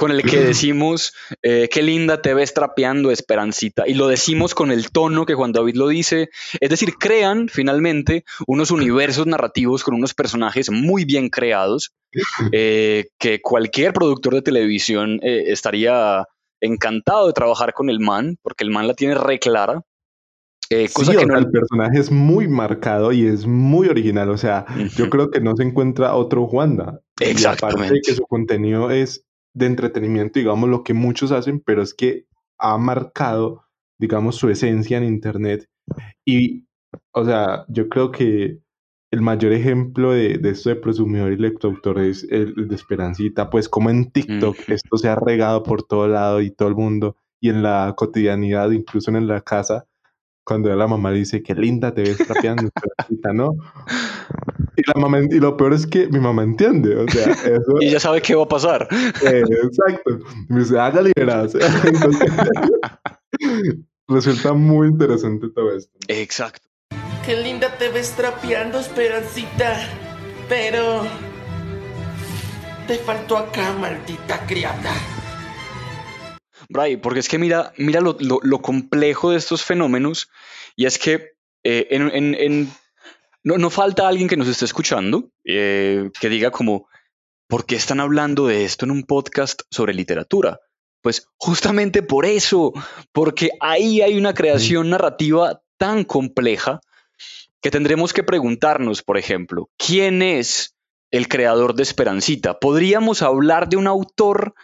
[0.00, 3.86] con el que decimos, eh, qué linda te ves trapeando, Esperancita.
[3.86, 6.30] Y lo decimos con el tono que Juan David lo dice.
[6.58, 11.92] Es decir, crean finalmente unos universos narrativos con unos personajes muy bien creados,
[12.50, 16.24] eh, que cualquier productor de televisión eh, estaría
[16.62, 19.82] encantado de trabajar con el man, porque el man la tiene re clara.
[20.94, 24.30] cosa que el personaje es muy marcado y es muy original.
[24.30, 24.64] O sea,
[24.96, 27.02] yo creo que no se encuentra otro Wanda.
[27.20, 27.82] Exactamente.
[27.82, 31.94] Y aparte que su contenido es de entretenimiento, digamos, lo que muchos hacen, pero es
[31.94, 32.26] que
[32.58, 33.64] ha marcado,
[33.98, 35.68] digamos, su esencia en Internet.
[36.24, 36.66] Y
[37.12, 38.60] o sea, yo creo que
[39.12, 43.50] el mayor ejemplo de, de esto de prosumidor y lectoautor es el, el de Esperancita,
[43.50, 47.16] pues como en TikTok esto se ha regado por todo lado y todo el mundo,
[47.40, 49.86] y en la cotidianidad, incluso en la casa,
[50.44, 53.56] cuando la mamá dice, qué linda te ves trapeando, Esperancita, ¿no?
[54.76, 57.90] Y, la mamá, y lo peor es que mi mamá entiende, o sea, eso, Y
[57.90, 58.88] ya sabe qué va a pasar.
[58.90, 60.18] eh, exacto.
[60.48, 61.54] Me dice, hágale, verás.
[61.54, 62.32] Entonces,
[64.08, 65.92] resulta muy interesante todo esto.
[66.08, 66.66] Exacto.
[67.24, 69.76] Qué linda te ves trapeando, Esperancita.
[70.48, 71.02] Pero...
[72.86, 74.90] Te faltó acá, maldita criada.
[76.70, 80.28] Bray, porque es que mira, mira lo, lo- lo complejo de estos fenómenos
[80.76, 81.32] y es que
[81.64, 82.72] eh, en, en- en-
[83.42, 86.88] no, no falta alguien que nos esté escuchando eh, que diga como,
[87.48, 90.60] ¿por qué están hablando de esto en un podcast sobre literatura?
[91.02, 92.72] Pues justamente por eso,
[93.12, 96.80] porque ahí hay una creación narrativa tan compleja
[97.62, 100.76] que tendremos que preguntarnos, por ejemplo, ¿quién es
[101.10, 102.58] el creador de Esperancita?
[102.60, 104.54] ¿Podríamos hablar de un autor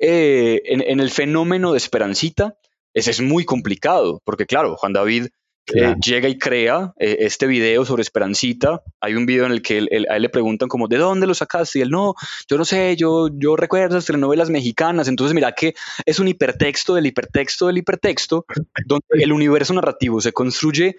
[0.00, 2.56] eh, en, en el fenómeno de Esperancita?
[2.94, 5.26] Ese es muy complicado, porque claro, Juan David
[5.74, 8.82] eh, llega y crea eh, este video sobre Esperancita.
[9.00, 11.28] Hay un video en el que él- él- a él le preguntan como, ¿de dónde
[11.28, 11.78] lo sacaste?
[11.78, 12.14] Y él, no,
[12.48, 15.06] yo no sé, yo, yo recuerdo las telenovelas mexicanas.
[15.06, 18.44] Entonces, mira que es un hipertexto del hipertexto del hipertexto,
[18.86, 20.96] donde el universo narrativo se construye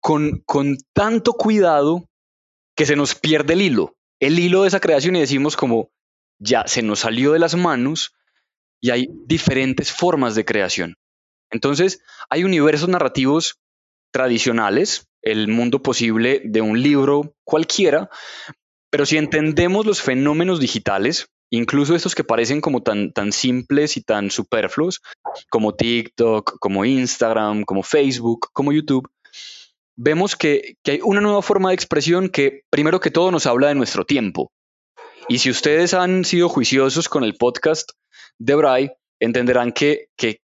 [0.00, 2.04] con, con tanto cuidado
[2.76, 5.90] que se nos pierde el hilo, el hilo de esa creación y decimos como,
[6.38, 8.12] ya se nos salió de las manos
[8.84, 10.96] y hay diferentes formas de creación.
[11.50, 13.58] Entonces, hay universos narrativos
[14.12, 18.10] tradicionales, el mundo posible de un libro cualquiera,
[18.90, 24.02] pero si entendemos los fenómenos digitales, incluso estos que parecen como tan, tan simples y
[24.02, 25.00] tan superfluos,
[25.48, 29.08] como TikTok, como Instagram, como Facebook, como YouTube,
[29.96, 33.68] vemos que, que hay una nueva forma de expresión que primero que todo nos habla
[33.68, 34.52] de nuestro tiempo.
[35.26, 37.92] Y si ustedes han sido juiciosos con el podcast
[38.38, 40.40] de Bray, entenderán que, que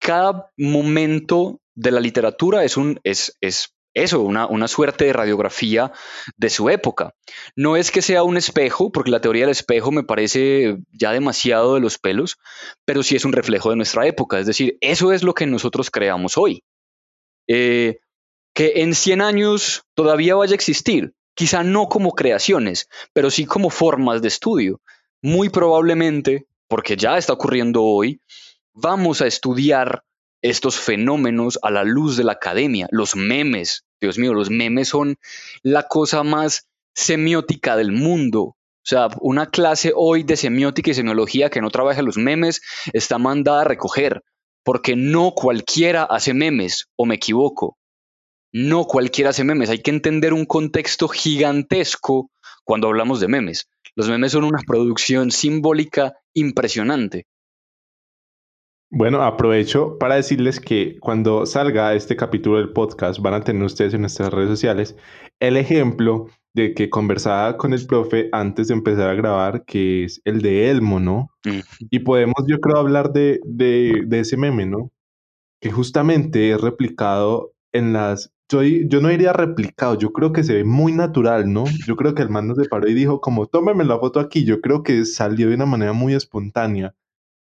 [0.00, 5.90] cada momento de la literatura es, un, es, es eso, una, una suerte de radiografía
[6.36, 7.14] de su época.
[7.56, 11.74] No es que sea un espejo, porque la teoría del espejo me parece ya demasiado
[11.74, 12.36] de los pelos,
[12.84, 14.38] pero sí es un reflejo de nuestra época.
[14.38, 16.62] Es decir, eso es lo que nosotros creamos hoy.
[17.48, 18.00] Eh,
[18.54, 23.70] que en 100 años todavía vaya a existir, quizá no como creaciones, pero sí como
[23.70, 24.80] formas de estudio.
[25.22, 28.20] Muy probablemente, porque ya está ocurriendo hoy,
[28.72, 30.04] vamos a estudiar
[30.42, 33.84] estos fenómenos a la luz de la academia, los memes.
[34.00, 35.16] Dios mío, los memes son
[35.62, 38.40] la cosa más semiótica del mundo.
[38.40, 42.60] O sea, una clase hoy de semiótica y semiología que no trabaja los memes
[42.92, 44.22] está mandada a recoger,
[44.62, 47.78] porque no cualquiera hace memes, o me equivoco.
[48.52, 52.30] No cualquiera hace memes, hay que entender un contexto gigantesco
[52.64, 53.68] cuando hablamos de memes.
[53.96, 57.24] Los memes son una producción simbólica impresionante.
[58.90, 63.94] Bueno, aprovecho para decirles que cuando salga este capítulo del podcast van a tener ustedes
[63.94, 64.96] en nuestras redes sociales
[65.40, 70.20] el ejemplo de que conversaba con el profe antes de empezar a grabar, que es
[70.24, 71.30] el de Elmo, ¿no?
[71.44, 71.60] Mm.
[71.90, 74.90] Y podemos, yo creo, hablar de, de, de ese meme, ¿no?
[75.60, 78.32] Que justamente es replicado en las...
[78.48, 81.64] Yo, yo no diría replicado, yo creo que se ve muy natural, ¿no?
[81.86, 84.44] Yo creo que el man no se paró y dijo como, tómeme la foto aquí,
[84.44, 86.94] yo creo que salió de una manera muy espontánea.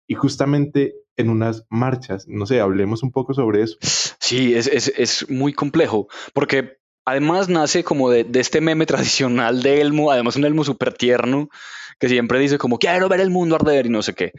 [0.07, 3.77] Y justamente en unas marchas, no sé, hablemos un poco sobre eso.
[3.81, 9.61] Sí, es, es, es muy complejo, porque además nace como de, de, este meme tradicional
[9.63, 11.49] de Elmo, además un Elmo súper tierno,
[11.99, 14.33] que siempre dice como, quiero ver el mundo arder y no sé qué.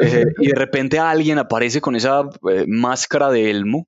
[0.00, 3.86] Eh, y de repente alguien aparece con esa eh, máscara de Elmo.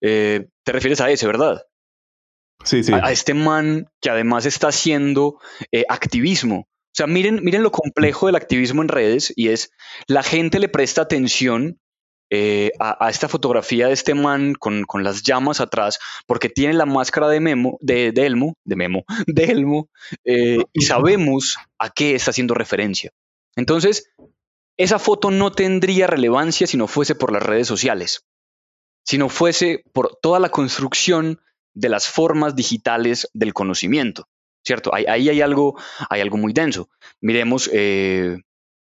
[0.00, 1.62] Eh, Te refieres a ese, ¿verdad?
[2.64, 2.92] Sí, sí.
[2.92, 5.38] A, a este man que además está haciendo
[5.72, 6.68] eh, activismo.
[6.88, 9.70] O sea, miren, miren lo complejo del activismo en redes y es
[10.06, 11.78] la gente le presta atención
[12.30, 16.74] eh, a, a, esta fotografía de este man con, con, las llamas atrás porque tiene
[16.74, 19.88] la máscara de Memo, de, de Elmo, de Memo, de Elmo,
[20.24, 23.12] eh, y sabemos a qué está haciendo referencia.
[23.56, 24.10] Entonces,
[24.76, 28.26] esa foto no tendría relevancia si no fuese por las redes sociales,
[29.08, 31.40] si no fuese por toda la construcción
[31.72, 34.28] de las formas digitales del conocimiento.
[34.62, 34.94] ¿cierto?
[34.94, 35.80] Ahí, ahí, hay, algo,
[36.10, 36.90] hay algo muy denso.
[37.22, 38.36] Miremos, eh,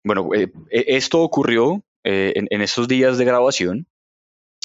[0.04, 3.88] bueno, eh, esto ocurrió eh, en, en, estos días de grabación.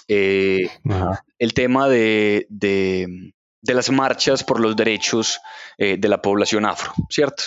[0.08, 5.38] El tema de, de, de, las marchas por los derechos
[5.78, 7.44] de la población afro, ¿cierto?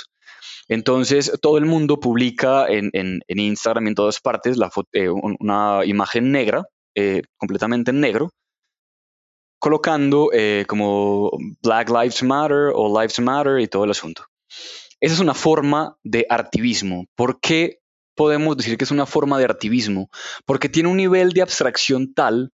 [0.70, 5.84] Entonces, todo el mundo publica en, en, en Instagram y en todas partes la una
[5.84, 6.64] imagen negra,
[7.00, 8.32] eh, completamente en negro,
[9.60, 11.30] colocando eh, como
[11.62, 14.26] Black Lives Matter o Lives Matter y todo el asunto.
[15.00, 17.06] Esa es una forma de artivismo.
[17.16, 17.82] ¿Por qué
[18.16, 20.10] podemos decir que es una forma de artivismo?
[20.44, 22.52] Porque tiene un nivel de abstracción tal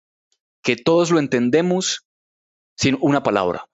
[0.62, 2.06] que todos lo entendemos
[2.78, 3.66] sin una palabra.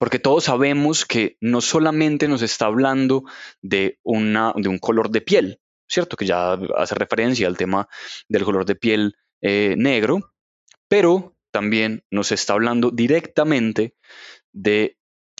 [0.00, 3.22] Porque todos sabemos que no solamente nos está hablando
[3.62, 6.16] de, una, de un color de piel, ¿cierto?
[6.16, 7.88] Que ya hace referencia al tema
[8.28, 10.32] del color de piel eh, negro,
[10.88, 13.94] pero también nos está hablando directamente
[14.52, 14.96] de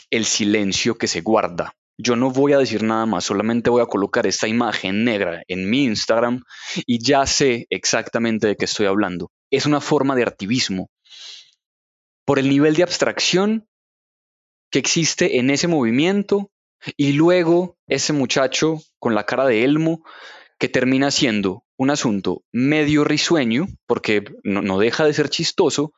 [0.09, 1.75] el silencio que se guarda.
[1.99, 5.69] Yo no voy a decir nada más, solamente voy a colocar esta imagen negra en
[5.69, 6.43] mi Instagram
[6.85, 9.31] y ya sé exactamente de qué estoy hablando.
[9.49, 10.89] Es una forma de artivismo.
[12.23, 13.67] Por el nivel de abstracción
[14.69, 16.51] que existe en ese movimiento
[16.97, 20.03] y luego ese muchacho con la cara de Elmo
[20.59, 25.93] que termina siendo un asunto medio risueño, porque no, deja de ser chistoso,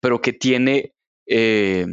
[0.00, 0.92] pero que tiene
[1.26, 1.86] eh,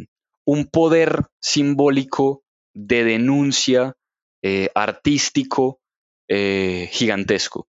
[0.45, 3.95] un poder simbólico de denuncia
[4.43, 5.79] eh, artístico
[6.29, 7.67] eh, gigantesco.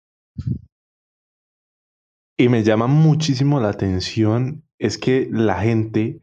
[2.39, 6.21] Y me llama muchísimo la atención es que la gente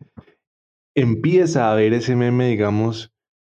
[0.96, 3.12] empieza a ver ese meme, digamos,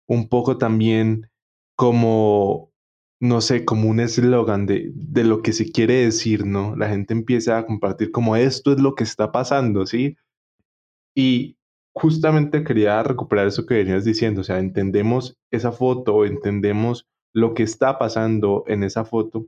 [0.09, 1.31] un poco también
[1.77, 2.73] como,
[3.21, 6.77] no sé, como un eslogan de, de lo que se quiere decir, ¿no?
[6.77, 10.17] La gente empieza a compartir como esto es lo que está pasando, ¿sí?
[11.15, 11.57] Y
[11.95, 17.63] justamente quería recuperar eso que venías diciendo, o sea, entendemos esa foto, entendemos lo que
[17.65, 19.47] está pasando en esa foto,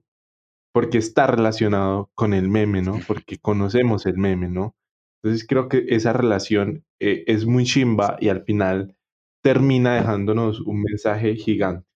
[0.73, 2.99] porque está relacionado con el meme, ¿no?
[3.09, 4.75] Porque conocemos el meme, ¿no?
[5.23, 8.97] Entonces creo que esa relación eh, es muy chimba y al final
[9.43, 11.87] termina dejándonos un mensaje gigante.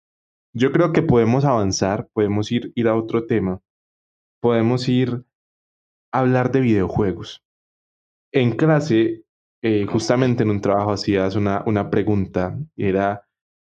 [0.55, 3.61] Yo creo que podemos avanzar, podemos ir, ir a otro tema,
[4.41, 5.25] podemos ir
[6.13, 7.43] a hablar de videojuegos.
[8.33, 9.25] En clase,
[9.63, 13.27] eh, justamente en un trabajo hacías una, una pregunta, era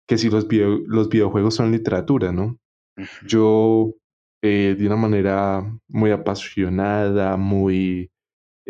[0.06, 0.46] que si los,
[0.86, 2.58] los videojuegos son literatura, ¿no?
[3.26, 3.94] Yo,
[4.42, 8.10] eh, de una manera muy apasionada, muy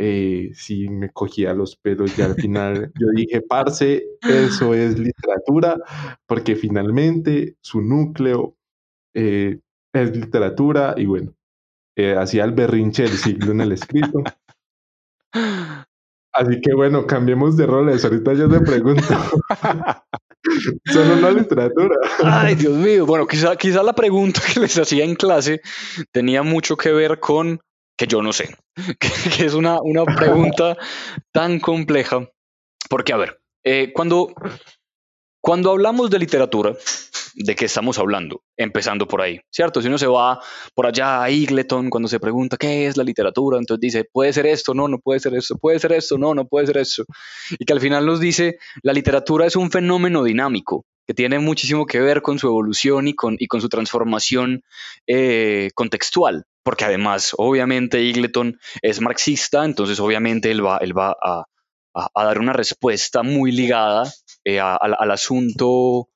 [0.01, 5.77] eh, sí me cogía los pelos y al final yo dije, parce, eso es literatura,
[6.25, 8.57] porque finalmente su núcleo
[9.13, 9.59] eh,
[9.93, 11.35] es literatura y bueno,
[11.97, 14.23] eh, hacía el berrinche del siglo en el escrito.
[16.33, 18.05] Así que bueno, cambiemos de roles.
[18.05, 19.03] Ahorita yo te pregunto.
[20.87, 21.97] ¿Son una literatura?
[22.23, 23.05] Ay, Dios mío.
[23.05, 25.61] Bueno, quizá, quizá la pregunta que les hacía en clase
[26.13, 27.61] tenía mucho que ver con
[27.99, 28.57] que yo no sé,
[28.99, 30.79] que, es una, una pregunta
[31.33, 32.31] tan compleja,
[32.89, 34.33] porque a ver, eh, cuando,
[35.43, 36.75] cuando hablamos de literatura,
[37.35, 38.43] ¿de qué estamos hablando?
[38.57, 39.83] Empezando por ahí, ¿cierto?
[39.83, 40.41] Si uno se va
[40.75, 44.47] por allá a Igleton cuando se pregunta qué es la literatura, entonces dice, puede ser
[44.47, 47.05] esto, no, no puede ser esto, puede ser esto, no, no puede ser eso.
[47.59, 51.87] Y que al final nos dice, la literatura es un fenómeno dinámico que tiene muchísimo
[51.87, 54.63] que ver con su evolución y con, y con su transformación
[55.07, 61.47] eh, contextual, porque además, obviamente, Igleton es marxista, entonces obviamente él va, él va a,
[62.15, 64.13] dar una respuesta muy ligada
[64.45, 66.11] eh, al, asunto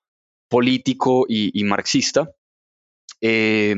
[0.50, 2.28] político y, marxista.
[3.22, 3.76] Eh,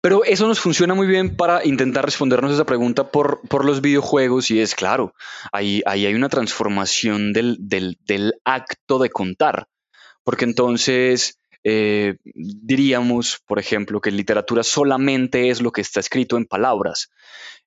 [0.00, 4.48] pero eso nos funciona muy bien para intentar respondernos esa pregunta por, por los videojuegos
[4.52, 5.12] y es claro,
[5.50, 9.66] ahí, ahí hay una transformación del, del, del, acto de contar,
[10.22, 16.46] porque entonces eh, diríamos, por ejemplo, que literatura solamente es lo que está escrito en
[16.46, 17.10] palabras.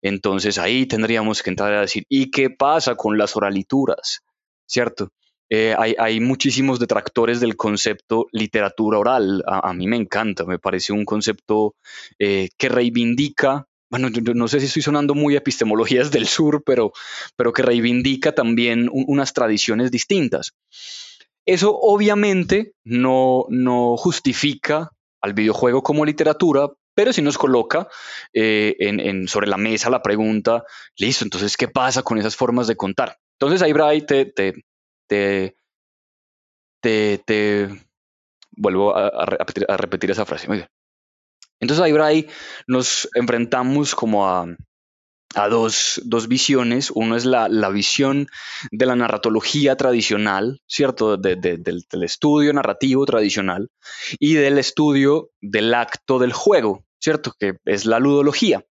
[0.01, 4.21] Entonces ahí tendríamos que entrar a decir, ¿y qué pasa con las oralituras?
[4.67, 5.09] ¿Cierto?
[5.49, 9.43] Eh, hay, muchísimos detractores del concepto literatura oral.
[9.45, 11.75] A, mí me encanta, me parece un concepto
[12.17, 16.91] eh, que reivindica, bueno, no sé si estoy sonando muy epistemologías del sur, pero,
[17.35, 20.53] pero que reivindica también unas tradiciones distintas.
[21.45, 24.91] Eso obviamente no, no justifica
[25.21, 27.87] al videojuego como literatura, pero sí nos coloca
[28.33, 28.75] eh,
[29.27, 30.63] sobre la mesa la pregunta,
[30.97, 33.17] listo, entonces, ¿qué pasa con esas formas de contar?
[33.39, 34.63] Entonces ahí, Bray, te, te,
[36.81, 37.69] te,
[38.51, 40.47] vuelvo a, repetir, esa frase.
[40.47, 40.69] Muy bien.
[41.59, 42.29] Entonces ahí, Bray,
[42.67, 44.47] nos enfrentamos como a,
[45.35, 46.91] a dos, visiones.
[46.91, 48.27] Uno es la, visión
[48.71, 51.17] de la narratología tradicional, ¿cierto?
[51.17, 53.69] del, estudio narrativo tradicional
[54.17, 57.33] y del estudio del acto del juego, ¿cierto?
[57.37, 58.65] Que es la ludología.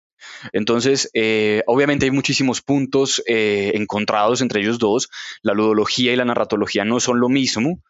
[0.52, 5.08] Entonces, eh, obviamente hay muchísimos puntos eh, encontrados entre ellos dos.
[5.42, 7.82] La ludología y la narratología no son lo mismo,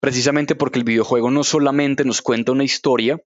[0.00, 3.20] precisamente porque el videojuego no solamente nos cuenta una historia,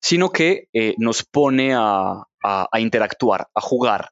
[0.00, 4.10] sino que eh, nos pone a, a, interactuar, a jugar.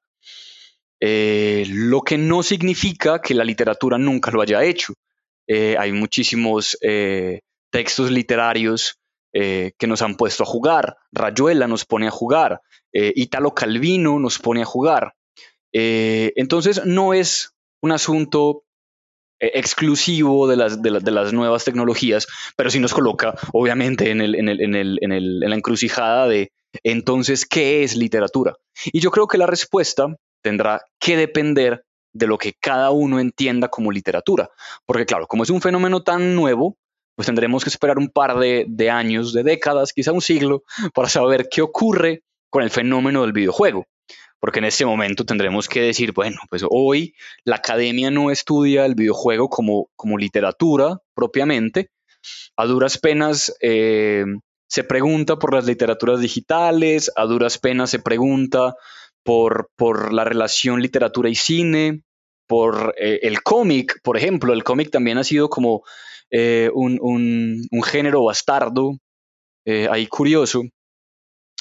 [1.00, 4.94] eh, lo que no significa que la literatura nunca lo haya hecho.
[5.46, 6.76] Eh, hay muchísimos
[7.70, 8.98] textos literarios
[9.32, 10.96] que nos han puesto a jugar.
[11.12, 12.60] Rayuela nos pone a jugar.
[12.92, 15.14] Italo Calvino nos pone a jugar.
[15.72, 18.64] entonces no es un asunto
[19.40, 22.26] exclusivo de las, de, las, nuevas tecnologías,
[22.56, 26.50] pero sí nos coloca, obviamente, en, el, en, el, en, el, en, la encrucijada de
[26.82, 28.54] entonces, ¿qué es literatura?
[28.86, 33.68] Y yo creo que la respuesta tendrá que depender de lo que cada uno entienda
[33.68, 34.50] como literatura.
[34.86, 36.76] Porque claro, como es un fenómeno tan nuevo,
[37.14, 40.62] pues tendremos que esperar un par de, años, de décadas, quizá un siglo,
[40.94, 43.86] para saber qué ocurre con el fenómeno del videojuego.
[44.40, 47.14] Porque en ese momento tendremos que decir, bueno, pues hoy
[47.44, 51.90] la academia no estudia el videojuego como, como literatura propiamente.
[52.56, 54.24] A duras penas eh,
[54.68, 58.74] se pregunta por las literaturas digitales, a duras penas se pregunta
[59.22, 62.02] por, por la relación literatura y cine,
[62.46, 64.52] por eh, el cómic, por ejemplo.
[64.52, 65.82] El cómic también ha sido como
[66.30, 68.98] eh, un, género bastardo,
[69.90, 70.62] ahí curioso.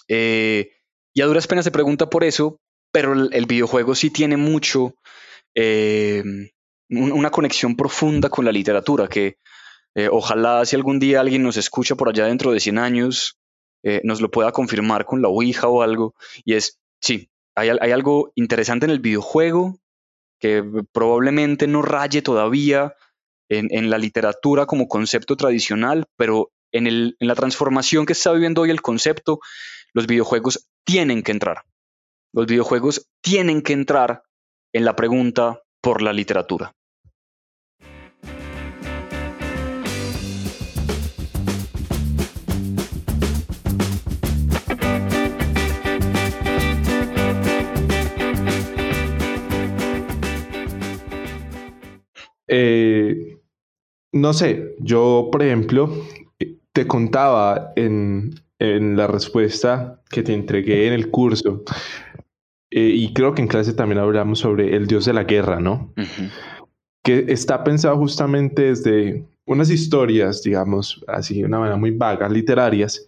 [0.07, 2.59] y a duras penas se pregunta por eso,
[2.91, 4.95] pero el, videojuego sí tiene mucho,
[6.89, 9.37] una conexión profunda con la literatura, que
[10.11, 13.37] ojalá si algún día alguien nos escucha por allá dentro de 100 años,
[14.03, 16.15] nos lo pueda confirmar con la Ouija o algo,
[16.45, 19.79] y es, sí, hay, algo interesante en el videojuego
[20.39, 22.93] que probablemente no raye todavía
[23.49, 28.69] en, la literatura como concepto tradicional, pero en, en, la transformación que está viviendo hoy
[28.69, 29.39] el concepto,
[29.93, 31.63] los videojuegos tienen que entrar.
[32.33, 34.23] Los videojuegos tienen que entrar
[34.73, 36.73] en la pregunta por la literatura.
[52.49, 53.37] Eh,
[54.13, 55.91] no sé, yo, por ejemplo,
[56.71, 61.63] te contaba en, la respuesta que te entregué en el curso,
[62.69, 65.93] eh, y creo que en clase también hablamos sobre el dios de la guerra, ¿no?
[67.03, 73.07] Que está pensado justamente desde unas historias, digamos, así de una manera muy vaga, literarias,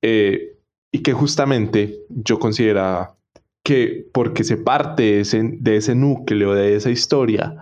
[0.00, 0.54] eh,
[0.90, 3.16] y que justamente yo consideraba
[3.62, 7.56] que porque se parte de ese núcleo, de esa historia,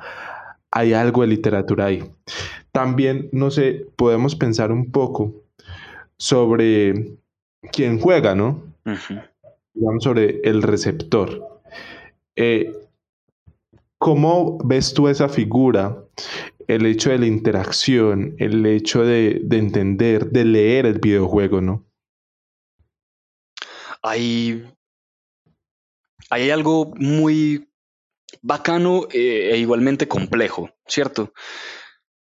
[0.70, 2.04] hay algo de literatura ahí.
[2.72, 5.34] También, no sé, podemos pensar un poco
[6.16, 7.16] sobre
[7.72, 8.62] quién juega, ¿no?
[10.00, 11.60] Sobre el receptor.
[12.36, 12.72] Eh,
[13.98, 16.04] ¿Cómo ves tú esa figura?
[16.66, 21.84] El hecho de la interacción, el hecho de, de entender, de leer el videojuego, ¿no?
[24.02, 24.64] Hay,
[26.30, 27.68] hay algo muy
[28.42, 31.32] bacano eh, e igualmente complejo, ¿cierto?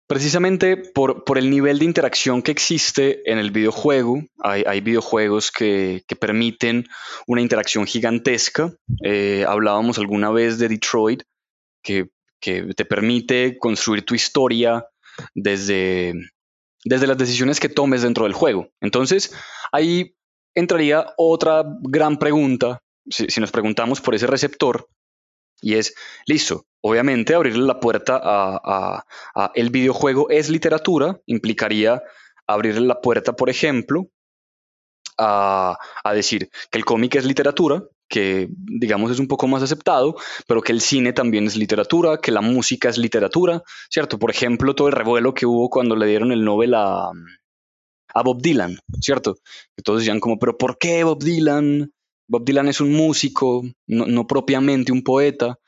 [0.07, 6.85] Precisamente por, el nivel de interacción que existe en el videojuego, hay, videojuegos que, permiten
[7.25, 8.71] una interacción gigantesca.
[9.03, 11.23] Eh, hablábamos alguna vez de Detroit,
[11.81, 14.85] que, te permite construir tu historia
[15.33, 16.13] desde,
[16.83, 18.69] desde las decisiones que tomes dentro del juego.
[18.81, 19.33] Entonces,
[19.71, 20.15] ahí
[20.53, 24.87] entraría otra gran pregunta, si nos preguntamos por ese receptor,
[25.65, 25.95] y es,
[26.27, 29.03] listo, obviamente abrirle la puerta a,
[29.55, 32.03] el videojuego es literatura, implicaría
[32.45, 34.11] abrirle la puerta, por ejemplo,
[35.17, 35.75] a,
[36.13, 40.71] decir que el cómic es literatura, que digamos es un poco más aceptado, pero que
[40.71, 44.19] el cine también es literatura, que la música es literatura, ¿cierto?
[44.19, 47.09] Por ejemplo, todo el revuelo que hubo cuando le dieron el Nobel a,
[48.13, 49.37] a Bob Dylan, ¿cierto?
[49.83, 51.91] Todos decían como, pero ¿por qué Bob Dylan?
[52.27, 55.59] Bob Dylan es un músico, no, propiamente un poeta.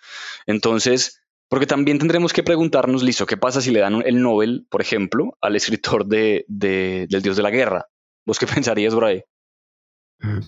[0.45, 4.81] Entonces, porque también tendremos que preguntarnos, listo, ¿qué pasa si le dan el Nobel, por
[4.81, 7.87] ejemplo, al escritor de, del Dios de la Guerra?
[8.25, 9.23] ¿Vos qué pensarías ahí?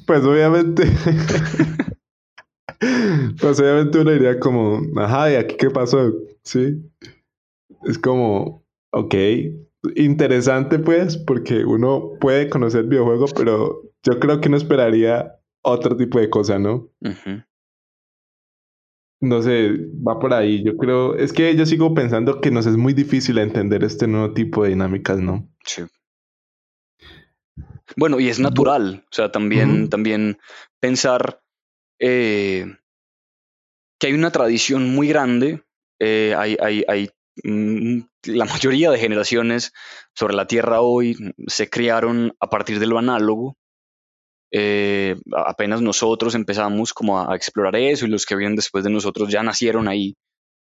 [0.06, 0.84] Pues obviamente.
[3.40, 6.12] pues obviamente uno diría como, ajá, ¿y aquí qué pasó?
[6.44, 6.82] Sí.
[7.84, 9.16] Es como, ok,
[9.96, 15.96] interesante pues, porque uno puede conocer el videojuego, pero yo creo que no esperaría otro
[15.96, 16.90] tipo de cosa, ¿no?
[19.22, 19.72] No sé,
[20.08, 20.64] va por ahí.
[20.64, 24.34] Yo creo, es que yo sigo pensando que nos es muy difícil entender este nuevo
[24.34, 25.50] tipo de dinámicas, ¿no?
[25.66, 25.84] Sí.
[27.96, 30.38] Bueno, y es natural, o sea, también, también
[30.80, 31.42] pensar
[32.00, 32.66] eh,
[34.00, 35.64] que hay una tradición muy grande,
[36.00, 37.10] eh, hay, hay, hay
[37.44, 39.74] mm, la mayoría de generaciones
[40.14, 43.58] sobre la Tierra hoy se criaron a partir de lo análogo,
[44.52, 49.30] eh, apenas nosotros empezamos como a, explorar eso y los que vienen después de nosotros
[49.30, 50.16] ya nacieron ahí.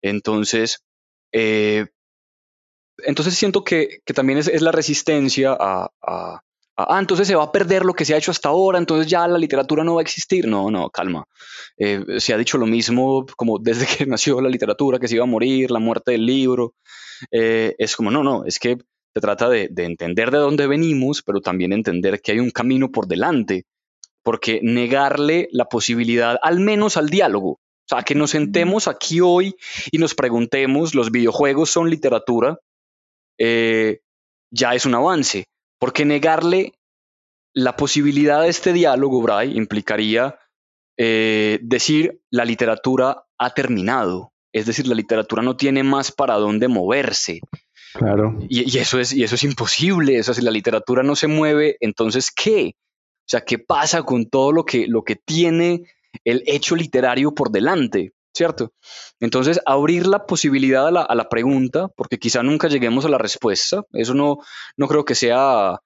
[0.03, 0.85] Entonces,
[1.33, 1.87] eh,
[2.99, 6.41] entonces siento que, también es, la resistencia a, ah,
[6.99, 9.39] entonces se va a perder lo que se ha hecho hasta ahora, entonces ya la
[9.39, 10.47] literatura no va a existir.
[10.47, 11.25] No, no, calma.
[11.79, 15.25] Eh, se ha dicho lo mismo como desde que nació la literatura, que se iba
[15.25, 16.75] a morir, la muerte del libro.
[17.31, 18.79] es como, no, no, es que
[19.15, 23.07] se trata de, entender de dónde venimos, pero también entender que hay un camino por
[23.07, 23.67] delante,
[24.23, 29.55] porque negarle la posibilidad, al menos al diálogo, o sea, que nos sentemos aquí hoy
[29.91, 32.59] y nos preguntemos, ¿los videojuegos son literatura?
[33.39, 34.01] Eh,
[34.51, 35.47] ya es un avance,
[35.79, 36.73] porque negarle
[37.53, 40.39] la posibilidad de este diálogo, Bray, implicaría
[40.97, 46.69] eh, decir la literatura ha terminado, es decir, la literatura no tiene más para dónde
[46.69, 47.41] moverse.
[47.95, 48.38] Claro.
[48.49, 50.18] Y, eso es, y eso es imposible.
[50.18, 52.74] O sea, si la literatura no se mueve, entonces ¿qué?
[52.76, 55.82] O sea, ¿qué pasa con todo lo que, lo que tiene
[56.24, 58.12] el hecho literario por delante?
[58.34, 58.72] ¿Cierto?
[59.20, 63.18] Entonces, abrir la posibilidad a la, a la pregunta, porque quizá nunca lleguemos a la
[63.18, 64.38] respuesta, eso no,
[64.78, 65.78] no creo que sea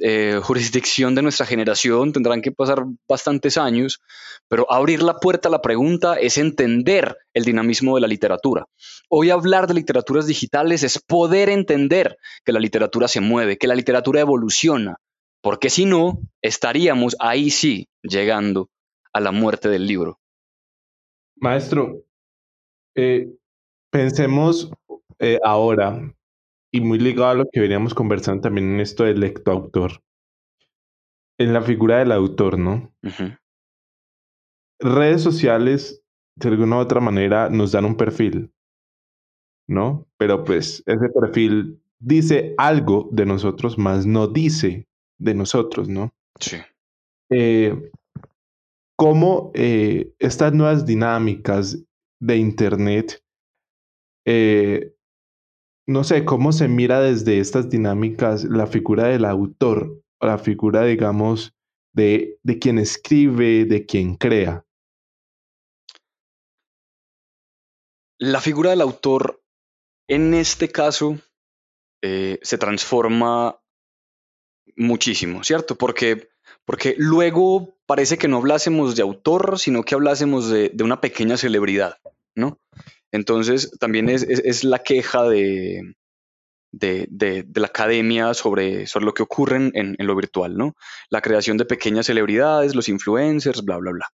[0.00, 4.00] eh, jurisdicción de nuestra generación, tendrán que pasar bastantes años,
[4.48, 8.66] pero abrir la puerta a la pregunta es entender el dinamismo de la literatura.
[9.08, 13.74] Hoy hablar de literaturas digitales es poder entender que la literatura se mueve, que la
[13.74, 14.96] literatura evoluciona,
[15.42, 18.68] porque si no, estaríamos ahí sí llegando
[19.12, 20.18] a la muerte del libro.
[21.36, 22.02] Maestro,
[22.94, 23.28] eh,
[23.90, 24.70] pensemos
[25.18, 26.12] eh, ahora
[26.72, 30.02] y muy ligado a lo que veníamos conversando también en esto del lectoautor.
[31.38, 32.92] En la figura del autor, ¿no?
[34.80, 36.02] Redes sociales,
[36.36, 38.52] de alguna u otra manera, nos dan un perfil,
[39.68, 40.06] ¿no?
[40.16, 44.88] Pero pues ese perfil dice algo de nosotros, más no dice
[45.18, 46.12] de nosotros, ¿no?
[46.38, 46.56] Sí.
[47.30, 47.90] Eh,
[48.96, 51.78] cómo eh, estas nuevas dinámicas
[52.20, 53.22] de Internet
[54.26, 54.92] eh,
[55.88, 61.54] no sé, cómo se mira desde estas dinámicas la figura del autor, la figura, digamos,
[61.94, 64.66] de, de quien escribe, de quien crea.
[68.18, 69.42] La figura del autor,
[70.08, 71.18] en este caso,
[72.02, 73.58] eh, se transforma
[74.76, 75.76] muchísimo, ¿cierto?
[75.78, 76.28] Porque,
[76.66, 81.38] porque luego parece que no hablásemos de autor, sino que hablásemos de, de una pequeña
[81.38, 81.96] celebridad,
[82.36, 82.58] ¿no?
[83.12, 85.94] Entonces, también es, la queja de,
[86.72, 90.74] de, la academia sobre, sobre lo que ocurre en, lo virtual, ¿no?
[91.10, 94.06] La creación de pequeñas celebridades, los influencers, bla, bla, bla.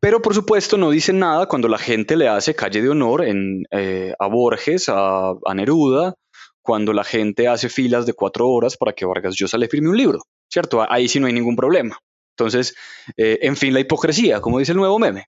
[0.00, 4.14] Pero por supuesto no dicen nada cuando la gente le hace calle de honor eh,
[4.18, 6.14] a Borges, a, a, Neruda,
[6.60, 9.96] cuando la gente hace filas de cuatro horas para que Vargas Llosa le firme un
[9.96, 10.18] libro,
[10.50, 10.84] ¿cierto?
[10.90, 11.96] Ahí sí no hay ningún problema.
[12.36, 12.74] Entonces,
[13.16, 15.26] eh, en fin, la hipocresía, como dice el nuevo meme.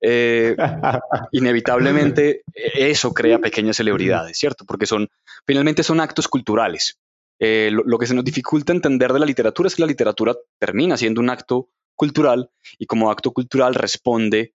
[0.00, 0.54] Eh,
[1.32, 4.64] inevitablemente e-, eso crea pequeñas celebridades, ¿cierto?
[4.64, 5.08] Porque son,
[5.46, 6.98] finalmente son actos culturales.
[7.40, 10.96] Eh, lo, que se nos dificulta entender de la literatura es que la literatura termina
[10.96, 14.54] siendo un acto cultural y como acto cultural responde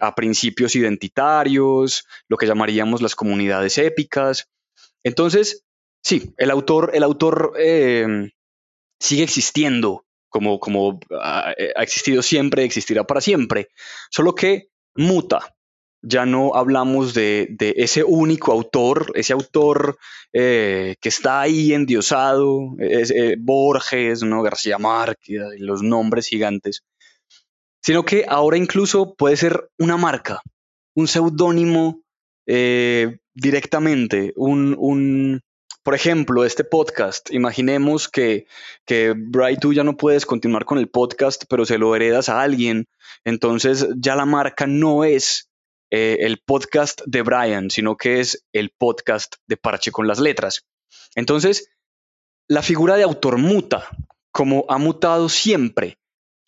[0.00, 4.50] a principios identitarios, lo que llamaríamos las comunidades épicas.
[5.02, 5.64] Entonces,
[6.04, 7.54] sí, el autor, el autor
[9.00, 13.68] sigue existiendo como, como ha, existido siempre, existirá para siempre,
[14.10, 15.54] solo que muta.
[16.04, 19.98] Ya no hablamos de, de ese único autor, ese autor
[20.32, 24.42] eh, que está ahí endiosado, eh, Borges, ¿no?
[24.42, 26.82] García Márquez, los nombres gigantes,
[27.80, 30.40] sino que ahora incluso puede ser una marca,
[30.96, 32.02] un seudónimo
[32.46, 35.40] eh, directamente, un, un,
[35.82, 38.46] por ejemplo, este podcast, imaginemos que,
[38.86, 39.14] que
[39.60, 42.86] tú ya no puedes continuar con el podcast, pero se lo heredas a alguien.
[43.24, 45.50] Entonces ya la marca no es
[45.90, 50.64] eh, el podcast de Brian, sino que es el podcast de Parche con las letras.
[51.16, 51.68] Entonces,
[52.48, 53.88] la figura de autor muta,
[54.30, 55.98] como ha mutado siempre.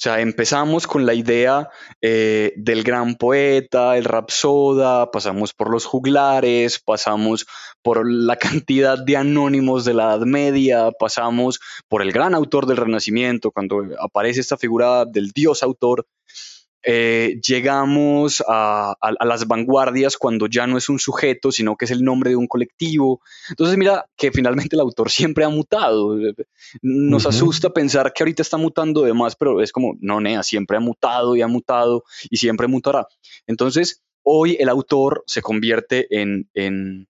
[0.05, 1.70] Sea, empezamos con la idea
[2.02, 7.46] eh, del gran poeta, el rapsoda, pasamos por los juglares, pasamos
[7.80, 8.36] por la
[8.66, 13.82] cantidad de anónimos de la Edad Media, pasamos por el gran autor del Renacimiento, cuando
[13.98, 16.07] aparece esta figura del dios autor,
[16.87, 22.05] eh, llegamos a, las vanguardias cuando ya no es un sujeto, sino que es el
[22.05, 23.20] nombre de un colectivo.
[23.49, 26.16] Entonces mira que finalmente el autor siempre ha mutado.
[26.82, 30.76] Nos asusta pensar que ahorita está mutando de más, pero es como, no, Nea, siempre
[30.76, 33.07] ha mutado y ha mutado y siempre mutará.
[33.47, 37.09] Entonces hoy el autor se convierte en, en,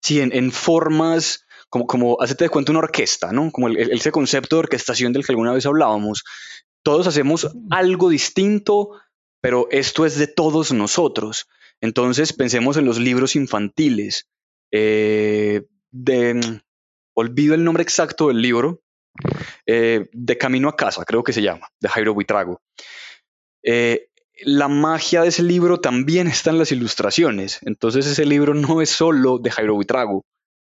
[0.00, 3.50] sí, en, en formas como, como hacete de cuenta una orquesta, ¿no?
[3.50, 6.22] Como el, ese concepto de orquestación del que alguna vez hablábamos.
[6.84, 8.90] Todos hacemos algo distinto,
[9.40, 11.48] pero esto es de todos nosotros.
[11.80, 14.28] Entonces pensemos en los libros infantiles.
[14.70, 16.60] Eh, de,
[17.14, 18.82] olvido el nombre exacto del libro,
[19.66, 22.60] eh, De Camino a Casa, creo que se llama, de Jairo Buitrago.
[23.62, 24.08] Eh,
[24.42, 27.60] la magia de ese libro también está en las ilustraciones.
[27.62, 30.24] Entonces ese libro no es solo de Jairo Buitrago.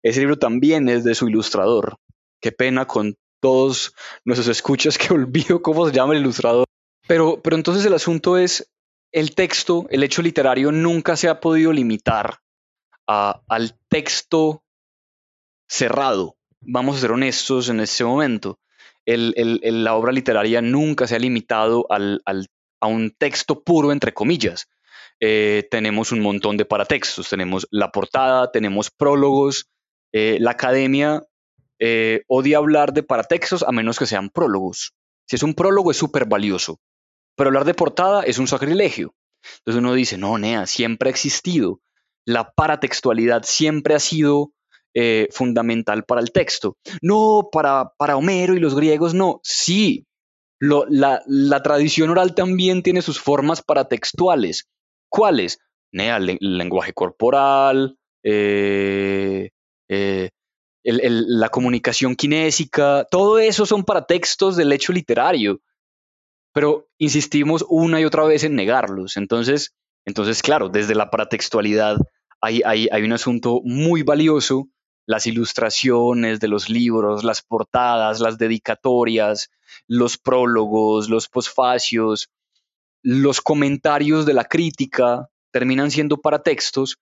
[0.04, 1.96] Ese libro también es de su ilustrador.
[2.40, 3.94] Qué pena con todos
[4.24, 6.64] nuestros escuchas que olvido cómo se llama el ilustrador.
[7.06, 8.68] Pero, pero entonces el asunto es,
[9.12, 12.40] el texto, el hecho literario nunca se ha podido limitar
[13.06, 14.64] al texto
[15.68, 16.36] cerrado.
[16.60, 18.58] Vamos a ser honestos en este momento.
[19.04, 22.20] la obra literaria nunca se ha limitado al,
[22.80, 24.66] a un texto puro, entre comillas.
[25.20, 29.68] Eh, tenemos un montón de paratextos, tenemos la portada, tenemos prólogos.
[30.12, 31.22] Eh, la academia
[31.78, 34.92] eh, odia hablar de paratextos a menos que sean prólogos.
[35.26, 36.78] Si es un prólogo es súper valioso,
[37.36, 39.14] pero hablar de portada es un sacrilegio.
[39.58, 41.80] Entonces uno dice, no, Nea, siempre ha existido.
[42.24, 44.52] La paratextualidad siempre ha sido
[45.30, 46.78] fundamental para el texto.
[47.02, 49.40] No, para, para Homero y los griegos, no.
[49.42, 50.06] Sí,
[50.60, 54.68] la, tradición oral también tiene sus formas paratextuales.
[55.08, 55.58] ¿Cuáles?
[55.92, 59.50] el, lenguaje corporal, eh,
[59.88, 60.30] eh,
[60.86, 65.60] la comunicación kinésica, todo eso son paratextos del hecho literario.
[66.52, 69.16] Pero insistimos una y otra vez en negarlos.
[69.16, 69.74] Entonces,
[70.04, 71.98] entonces claro, desde la paratextualidad
[72.40, 74.68] hay, hay, hay un asunto muy valioso
[75.06, 79.50] las ilustraciones de los libros, las portadas, las dedicatorias,
[79.86, 82.28] los prólogos, los posfacios,
[83.02, 86.98] los comentarios de la crítica terminan siendo para textos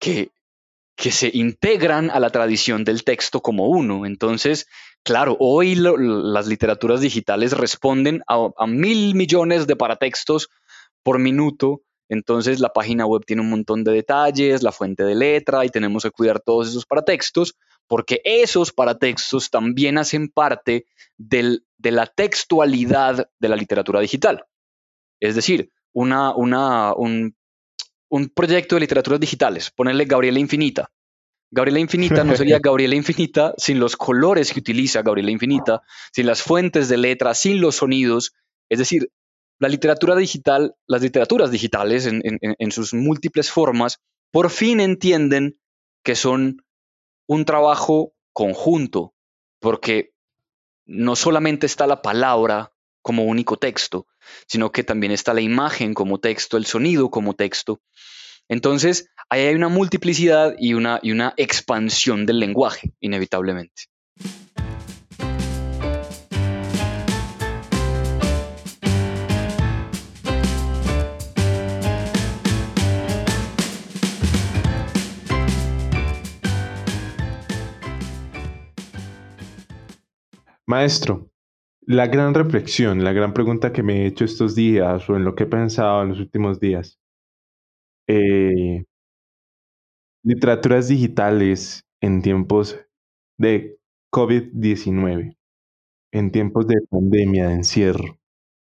[0.00, 0.30] que,
[0.96, 4.06] que se integran a la tradición del texto como uno.
[4.06, 4.66] Entonces,
[5.02, 10.48] claro, hoy las literaturas digitales responden a, mil millones de paratextos
[11.02, 15.64] por minuto entonces la página web tiene un montón de detalles, la fuente de letra
[15.64, 17.56] y tenemos que cuidar todos esos paratextos
[17.88, 20.86] porque esos paratextos también hacen parte
[21.16, 24.44] de la textualidad de la literatura digital.
[25.20, 27.34] Es decir, una, un,
[28.34, 30.90] proyecto de literaturas digitales, ponerle Gabriela Infinita.
[31.50, 35.82] Gabriela Infinita no sería Gabriela Infinita sin los colores que utiliza Gabriela Infinita,
[36.12, 38.34] sin las fuentes de letra, sin los sonidos.
[38.68, 39.10] Es decir,
[39.58, 44.00] la literatura digital, las literaturas digitales en, sus múltiples formas,
[44.30, 45.58] por fin entienden
[46.04, 46.62] que son
[47.26, 49.14] un trabajo conjunto,
[49.60, 50.12] porque
[50.84, 54.06] no solamente está la palabra como único texto,
[54.46, 57.80] sino que también está la imagen como texto, el sonido como texto.
[58.48, 63.84] Entonces, ahí hay una multiplicidad y una, y una expansión del lenguaje, inevitablemente.
[80.68, 81.30] Maestro,
[81.86, 85.34] la gran reflexión, la gran pregunta que me he hecho estos días o en lo
[85.34, 86.98] que he pensado en los últimos días.
[88.08, 88.84] Eh,
[90.24, 92.78] literaturas digitales en tiempos
[93.38, 93.78] de
[94.12, 95.36] COVID-19,
[96.12, 98.18] en tiempos de pandemia, de encierro.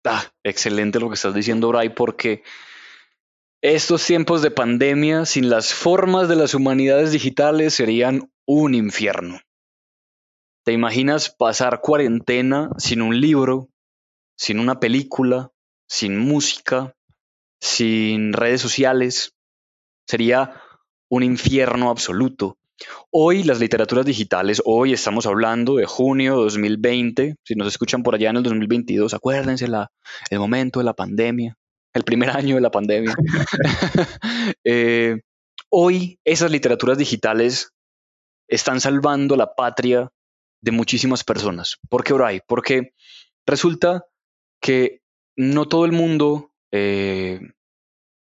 [0.05, 2.45] Ah, excelente lo que estás diciendo, Bray, porque
[3.61, 9.41] estos tiempos de pandemia sin las formas de las humanidades digitales serían un infierno.
[10.69, 13.71] ¿Te imaginas pasar cuarentena sin un libro,
[14.37, 15.51] sin una película,
[15.89, 16.95] sin música,
[17.59, 19.33] sin redes sociales?
[20.07, 20.61] Sería
[21.09, 22.59] un infierno absoluto.
[23.11, 28.17] Hoy las literaturas digitales, hoy estamos hablando de junio de 2020, si nos escuchan por
[28.17, 31.57] allá en el 2022, acuérdense el momento de la pandemia,
[31.95, 33.15] el primer año de la pandemia.
[34.65, 35.23] Eh,
[35.71, 37.73] hoy esas literaturas digitales
[38.49, 40.11] están salvando la patria
[40.61, 41.79] de muchísimas personas.
[41.89, 42.41] ¿Por qué Oray?
[42.47, 42.95] Porque
[43.47, 44.07] resulta
[44.61, 45.03] que
[45.37, 47.41] no todo el mundo eh,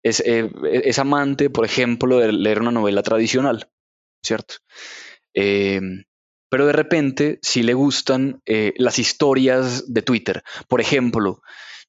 [0.04, 0.52] eh,
[0.84, 3.70] es, amante, por ejemplo, de leer una novela tradicional,
[4.24, 4.56] ¿cierto?
[5.34, 6.04] Em,
[6.50, 10.44] pero de repente sí le gustan eh, las historias de Twitter.
[10.68, 11.42] Por ejemplo,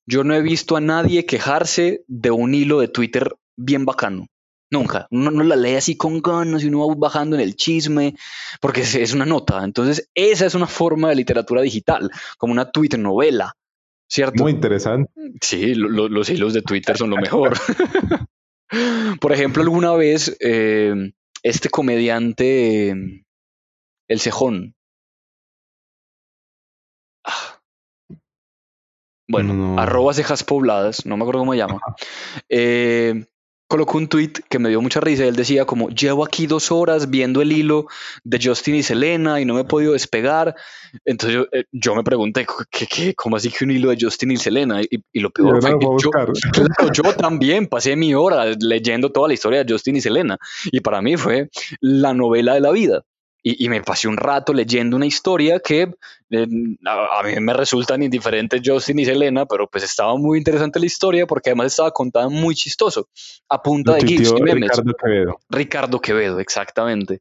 [0.06, 4.26] yo no he visto a nadie quejarse de un hilo de Twitter bien bacano.
[4.72, 5.06] Nunca.
[5.10, 8.16] Uno no la lee así con ganas y uno va bajando en el chisme,
[8.58, 9.62] porque es una nota.
[9.64, 13.54] Entonces, esa es una forma de literatura digital, como una Twitter novela,
[14.08, 14.44] ¿cierto?
[14.44, 15.12] Muy interesante.
[15.42, 17.52] Sí, los hilos de Twitter son lo mejor.
[19.20, 21.12] Por ejemplo, alguna vez eh,
[21.42, 23.24] este comediante
[24.08, 24.74] el cejón.
[27.24, 27.60] Ah.
[29.28, 29.78] Bueno, No.
[29.78, 31.80] arroba cejas pobladas, no me acuerdo cómo se llama.
[32.48, 33.26] Eh,
[33.72, 35.24] colocó un tweet que me dio mucha risa.
[35.24, 37.86] Él decía como, llevo aquí dos horas viendo el hilo
[38.22, 40.54] de Justin y Selena y no me he podido despegar.
[41.06, 44.32] Entonces yo, eh, yo me pregunté, ¿qué, qué, ¿cómo así que un hilo de Justin
[44.32, 44.82] y Selena?
[44.82, 46.10] Y, y lo peor fue que yo.
[46.12, 46.34] Claro,
[46.92, 51.00] yo también pasé mi hora leyendo toda la historia de Justin y Selena y para
[51.00, 51.48] mí fue
[51.80, 53.04] la novela de la vida.
[53.42, 55.92] Y, y me pasé un rato leyendo una historia que
[56.30, 56.46] eh,
[56.86, 60.86] a, a mí me resultan indiferentes Justin y Selena, pero pues estaba muy interesante la
[60.86, 63.08] historia porque además estaba contada muy chistoso,
[63.48, 64.70] a punta de GIFs tuiteó y memes.
[64.70, 65.40] Ricardo Quevedo.
[65.50, 67.20] Ricardo Quevedo, exactamente.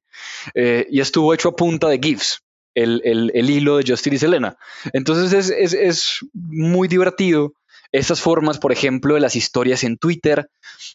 [0.53, 2.43] Eh, y estuvo hecho a punta de GIFs,
[2.75, 4.55] el, el- el hilo de Justin y Selena.
[4.93, 7.53] Entonces es, es- es muy divertido.
[7.91, 10.49] Estas formas, por ejemplo, de las historias en Twitter,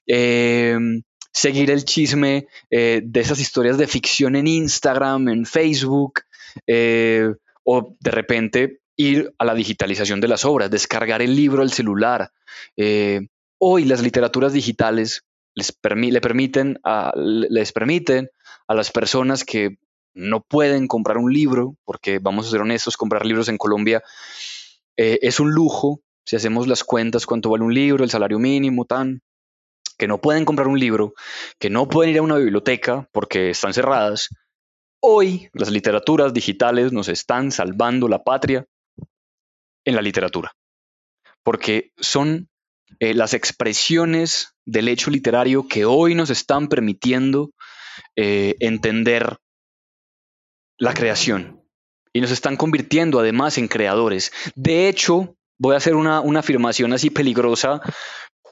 [0.07, 0.79] eh,
[1.33, 6.21] seguir el chisme eh, de esas historias de ficción en Instagram, en Facebook,
[6.67, 7.33] eh,
[7.65, 12.31] o de repente ir a la digitalización de las obras, descargar el libro al celular.
[12.77, 15.25] Eh, hoy las literaturas digitales
[15.55, 18.31] les, le permiten a, les permiten
[18.69, 19.79] a las personas que
[20.15, 24.03] no pueden comprar un libro, porque vamos a ser honestos, comprar libros en Colombia
[24.99, 29.23] es un lujo, si hacemos las cuentas, cuánto vale un libro, el salario mínimo, tan,
[29.99, 31.15] que no pueden comprar un libro,
[31.59, 34.29] que no pueden ir a una biblioteca porque están cerradas.
[35.01, 38.67] Hoy las literaturas digitales nos están salvando la patria
[39.85, 40.53] en la literatura,
[41.43, 42.49] porque son
[42.99, 47.51] eh, las expresiones del hecho literario que hoy nos están permitiendo
[48.17, 49.39] eh, entender
[50.79, 51.63] la creación
[52.13, 54.33] y nos están convirtiendo además en creadores.
[54.55, 57.81] De hecho, voy a hacer una, una afirmación así peligrosa,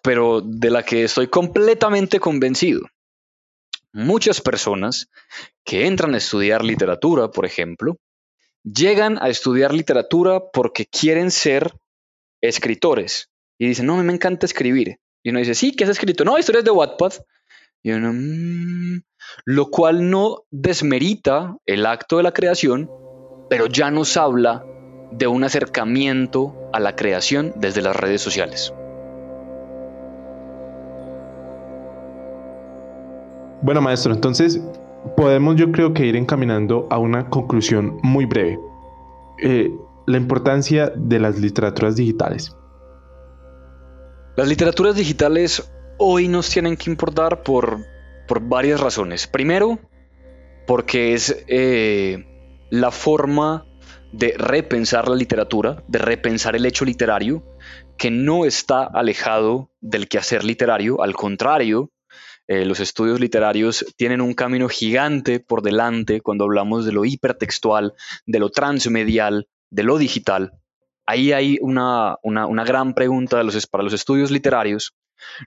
[0.04, 2.82] pero de la que estoy completamente convencido.
[3.94, 5.08] Muchas personas
[5.64, 7.96] que entran a estudiar literatura, por ejemplo,
[8.62, 11.72] llegan a estudiar literatura porque quieren ser
[12.42, 14.98] escritores y dicen, no, me encanta escribir.
[15.22, 16.22] Y uno dice, sí, ¿qué has escrito?
[16.24, 17.12] No, historias de Wattpad.
[17.82, 19.02] Y uno, "Mm",
[19.46, 22.90] lo cual no desmerita el acto de la creación,
[23.48, 24.64] pero ya nos habla
[25.12, 28.74] de un acercamiento a la creación desde las redes sociales.
[33.64, 34.60] Bueno, maestro, entonces
[35.16, 38.60] podemos yo creo que ir encaminando a una conclusión muy breve.
[39.42, 39.72] Eh,
[40.06, 42.54] la importancia de las literaturas digitales.
[44.36, 47.78] Las literaturas digitales hoy nos tienen que importar por,
[48.28, 49.26] por varias razones.
[49.26, 49.78] Primero,
[50.66, 53.64] porque es eh, la forma
[54.12, 57.42] de repensar la literatura, de repensar el hecho literario,
[57.96, 61.93] que no está alejado del quehacer literario, al contrario,
[62.46, 67.94] eh, los estudios literarios tienen un camino gigante por delante cuando hablamos de lo hipertextual,
[68.26, 70.52] de lo transmedial, de lo digital.
[71.06, 73.40] Ahí hay una, una, una gran pregunta
[73.70, 74.94] para los estudios literarios.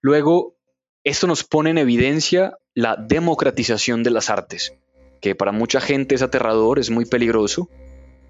[0.01, 0.55] Luego,
[1.03, 4.73] esto nos pone en evidencia la democratización de las artes,
[5.21, 7.69] que para mucha gente es aterrador, es muy peligroso,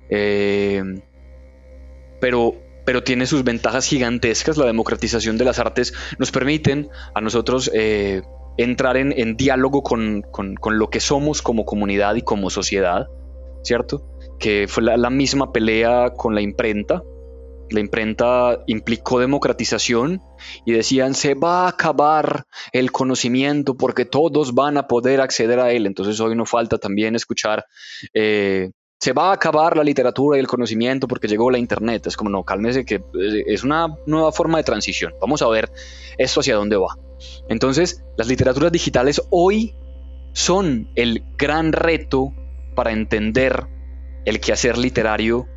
[0.10, 0.84] eh,
[2.22, 2.56] pero,
[2.86, 4.58] pero tiene sus ventajas gigantescas.
[4.58, 8.22] La democratización de las artes nos permiten a nosotros eh,
[8.58, 10.24] entrar en, diálogo con,
[10.70, 13.08] lo que somos como comunidad y como sociedad,
[13.64, 14.08] ¿cierto?
[14.40, 17.04] Que fue la, la misma pelea con la imprenta.
[17.70, 20.22] La imprenta implicó democratización
[20.66, 25.72] y decían se va a acabar el conocimiento porque todos van a poder acceder a
[25.72, 25.86] él.
[25.86, 27.66] Entonces hoy no falta también escuchar
[28.14, 32.08] eh, se va a acabar la literatura y el conocimiento porque llegó la internet.
[32.08, 33.02] Es como no, cálmese que
[33.46, 35.14] es una nueva forma de transición.
[35.22, 35.72] Vamos a ver
[36.18, 36.96] esto hacia dónde va.
[37.50, 39.76] Entonces, las literaturas digitales hoy
[40.34, 42.34] son el gran reto
[42.76, 43.68] para entender
[44.26, 45.48] el quehacer literario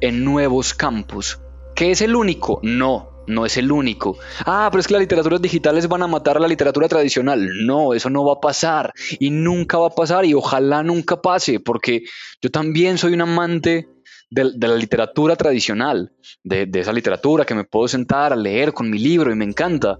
[0.00, 1.40] en nuevos campos.
[1.74, 2.60] ¿Qué es el único?
[2.62, 4.16] No, no es el único.
[4.44, 7.48] Ah, pero es que las literaturas digitales van a matar a la literatura tradicional.
[7.66, 11.60] No, eso no va a pasar y nunca va a pasar y ojalá nunca pase,
[11.60, 12.04] porque
[12.40, 13.88] yo también soy un amante
[14.30, 16.12] de, la literatura tradicional,
[16.42, 19.44] de, de esa literatura que me puedo sentar a leer con mi libro y me
[19.44, 19.98] encanta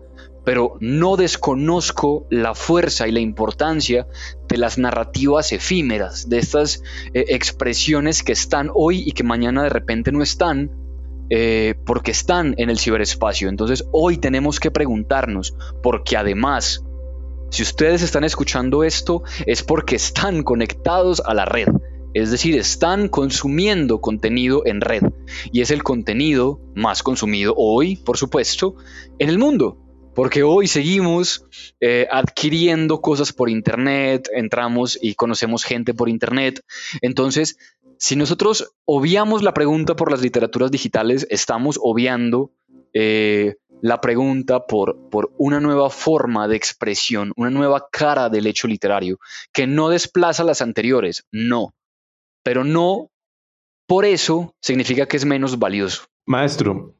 [0.48, 4.06] pero no desconozco la fuerza y la importancia
[4.48, 6.82] de las narrativas efímeras, de estas
[7.12, 10.70] eh, expresiones que están hoy y que mañana de repente no están,
[11.28, 13.50] eh, porque están en el ciberespacio.
[13.50, 16.82] Entonces hoy tenemos que preguntarnos, porque además,
[17.50, 21.68] si ustedes están escuchando esto, es porque están conectados a la red.
[22.14, 25.02] Es decir, están consumiendo contenido en red.
[25.52, 28.76] Y es el contenido más consumido hoy, por supuesto,
[29.18, 29.84] en el mundo
[30.18, 31.46] porque hoy seguimos
[31.78, 36.60] eh, adquiriendo cosas por Internet, entramos y conocemos gente por Internet.
[37.02, 37.56] Entonces,
[37.98, 42.50] si nosotros obviamos la pregunta por las literaturas digitales, estamos obviando
[42.94, 48.66] eh, la pregunta por, por una nueva forma de expresión, una nueva cara del hecho
[48.66, 49.20] literario,
[49.52, 51.74] que no desplaza las anteriores, no,
[52.42, 53.12] pero no
[53.86, 56.06] por eso significa que es menos valioso.
[56.26, 56.97] Maestro,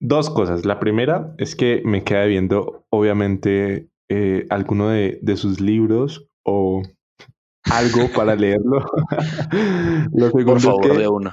[0.00, 0.64] dos cosas.
[0.64, 6.82] La primera es que me queda viendo, obviamente, eh, alguno de, sus libros o
[7.64, 8.80] algo para leerlo.
[10.12, 11.32] Lo por favor, es que de una.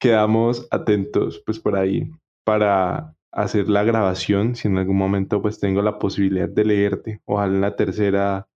[0.00, 2.10] Quedamos atentos, pues por ahí,
[2.44, 4.56] para hacer la grabación.
[4.56, 8.48] Si en algún momento, pues tengo la posibilidad de leerte, ojalá en la tercera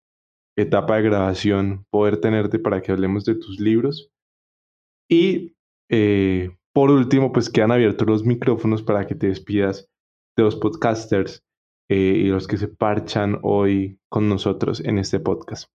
[0.56, 4.10] etapa de grabación, poder tenerte para que hablemos de tus libros.
[5.08, 5.54] Y
[5.88, 9.88] eh, por último, pues quedan abiertos los micrófonos para que te despidas
[10.36, 11.42] de los podcasters
[11.88, 15.68] eh, y los que se parchan hoy con nosotros en este podcast.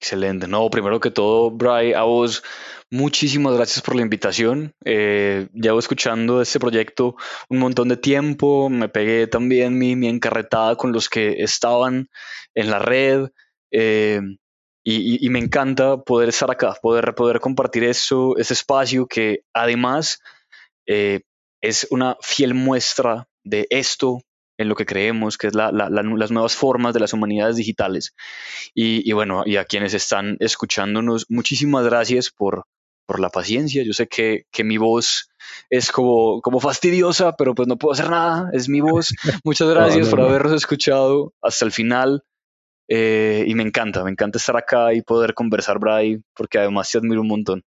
[0.00, 0.48] Excelente.
[0.48, 2.42] No, primero que todo, Bry, a vos
[2.90, 4.74] muchísimas gracias por la invitación.
[4.84, 7.14] Eh, llevo escuchando este proyecto
[7.48, 8.68] un montón de tiempo.
[8.68, 12.08] Me pegué también mi, mi encarretada con los que estaban
[12.54, 13.28] en la red.
[13.70, 14.20] Eh,
[14.84, 20.20] y, me encanta poder estar acá, poder, poder compartir eso, ese espacio que además
[20.86, 21.20] eh,
[21.60, 24.20] es una fiel muestra de esto
[24.58, 28.14] en lo que creemos, que es la, las nuevas formas de las humanidades digitales.
[28.74, 32.64] Y, bueno, y a quienes están escuchándonos, muchísimas gracias por,
[33.06, 33.82] por la paciencia.
[33.82, 35.30] Yo sé que, que, mi voz
[35.70, 39.12] es como, como fastidiosa, pero pues no puedo hacer nada, es mi voz.
[39.44, 42.22] Muchas gracias por habernos escuchado hasta el final.
[42.88, 46.98] Eh, y me encanta, me encanta estar acá y poder conversar, Bray, porque además te
[46.98, 47.64] admiro un montón.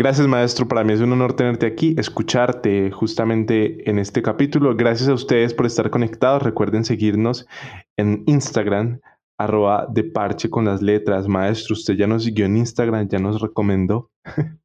[0.00, 0.68] Gracias, maestro.
[0.68, 4.76] Para mí es un honor tenerte aquí, escucharte justamente en este capítulo.
[4.76, 6.44] Gracias a ustedes por estar conectados.
[6.44, 7.48] Recuerden seguirnos
[7.96, 9.00] en Instagram,
[9.36, 11.26] arroba de parche con las letras.
[11.26, 14.10] Maestro, usted ya nos siguió en Instagram, ya nos recomendó.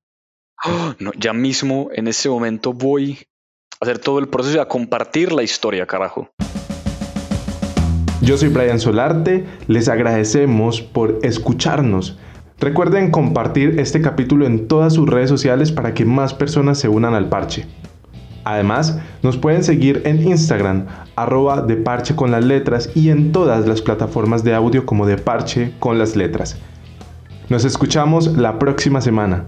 [0.66, 3.18] Oh, no, ya mismo, en este momento, voy
[3.82, 6.30] a hacer todo el proceso y a compartir la historia, carajo.
[8.22, 12.18] Yo soy Brian Solarte, les agradecemos por escucharnos.
[12.64, 17.14] Recuerden compartir este capítulo en todas sus redes sociales para que más personas se unan
[17.14, 17.66] al parche.
[18.46, 20.86] Además, nos pueden seguir en Instagram,
[21.18, 25.18] arroba de parche con las letras y en todas las plataformas de audio como de
[25.18, 26.58] parche con las letras.
[27.50, 29.44] Nos escuchamos la próxima semana.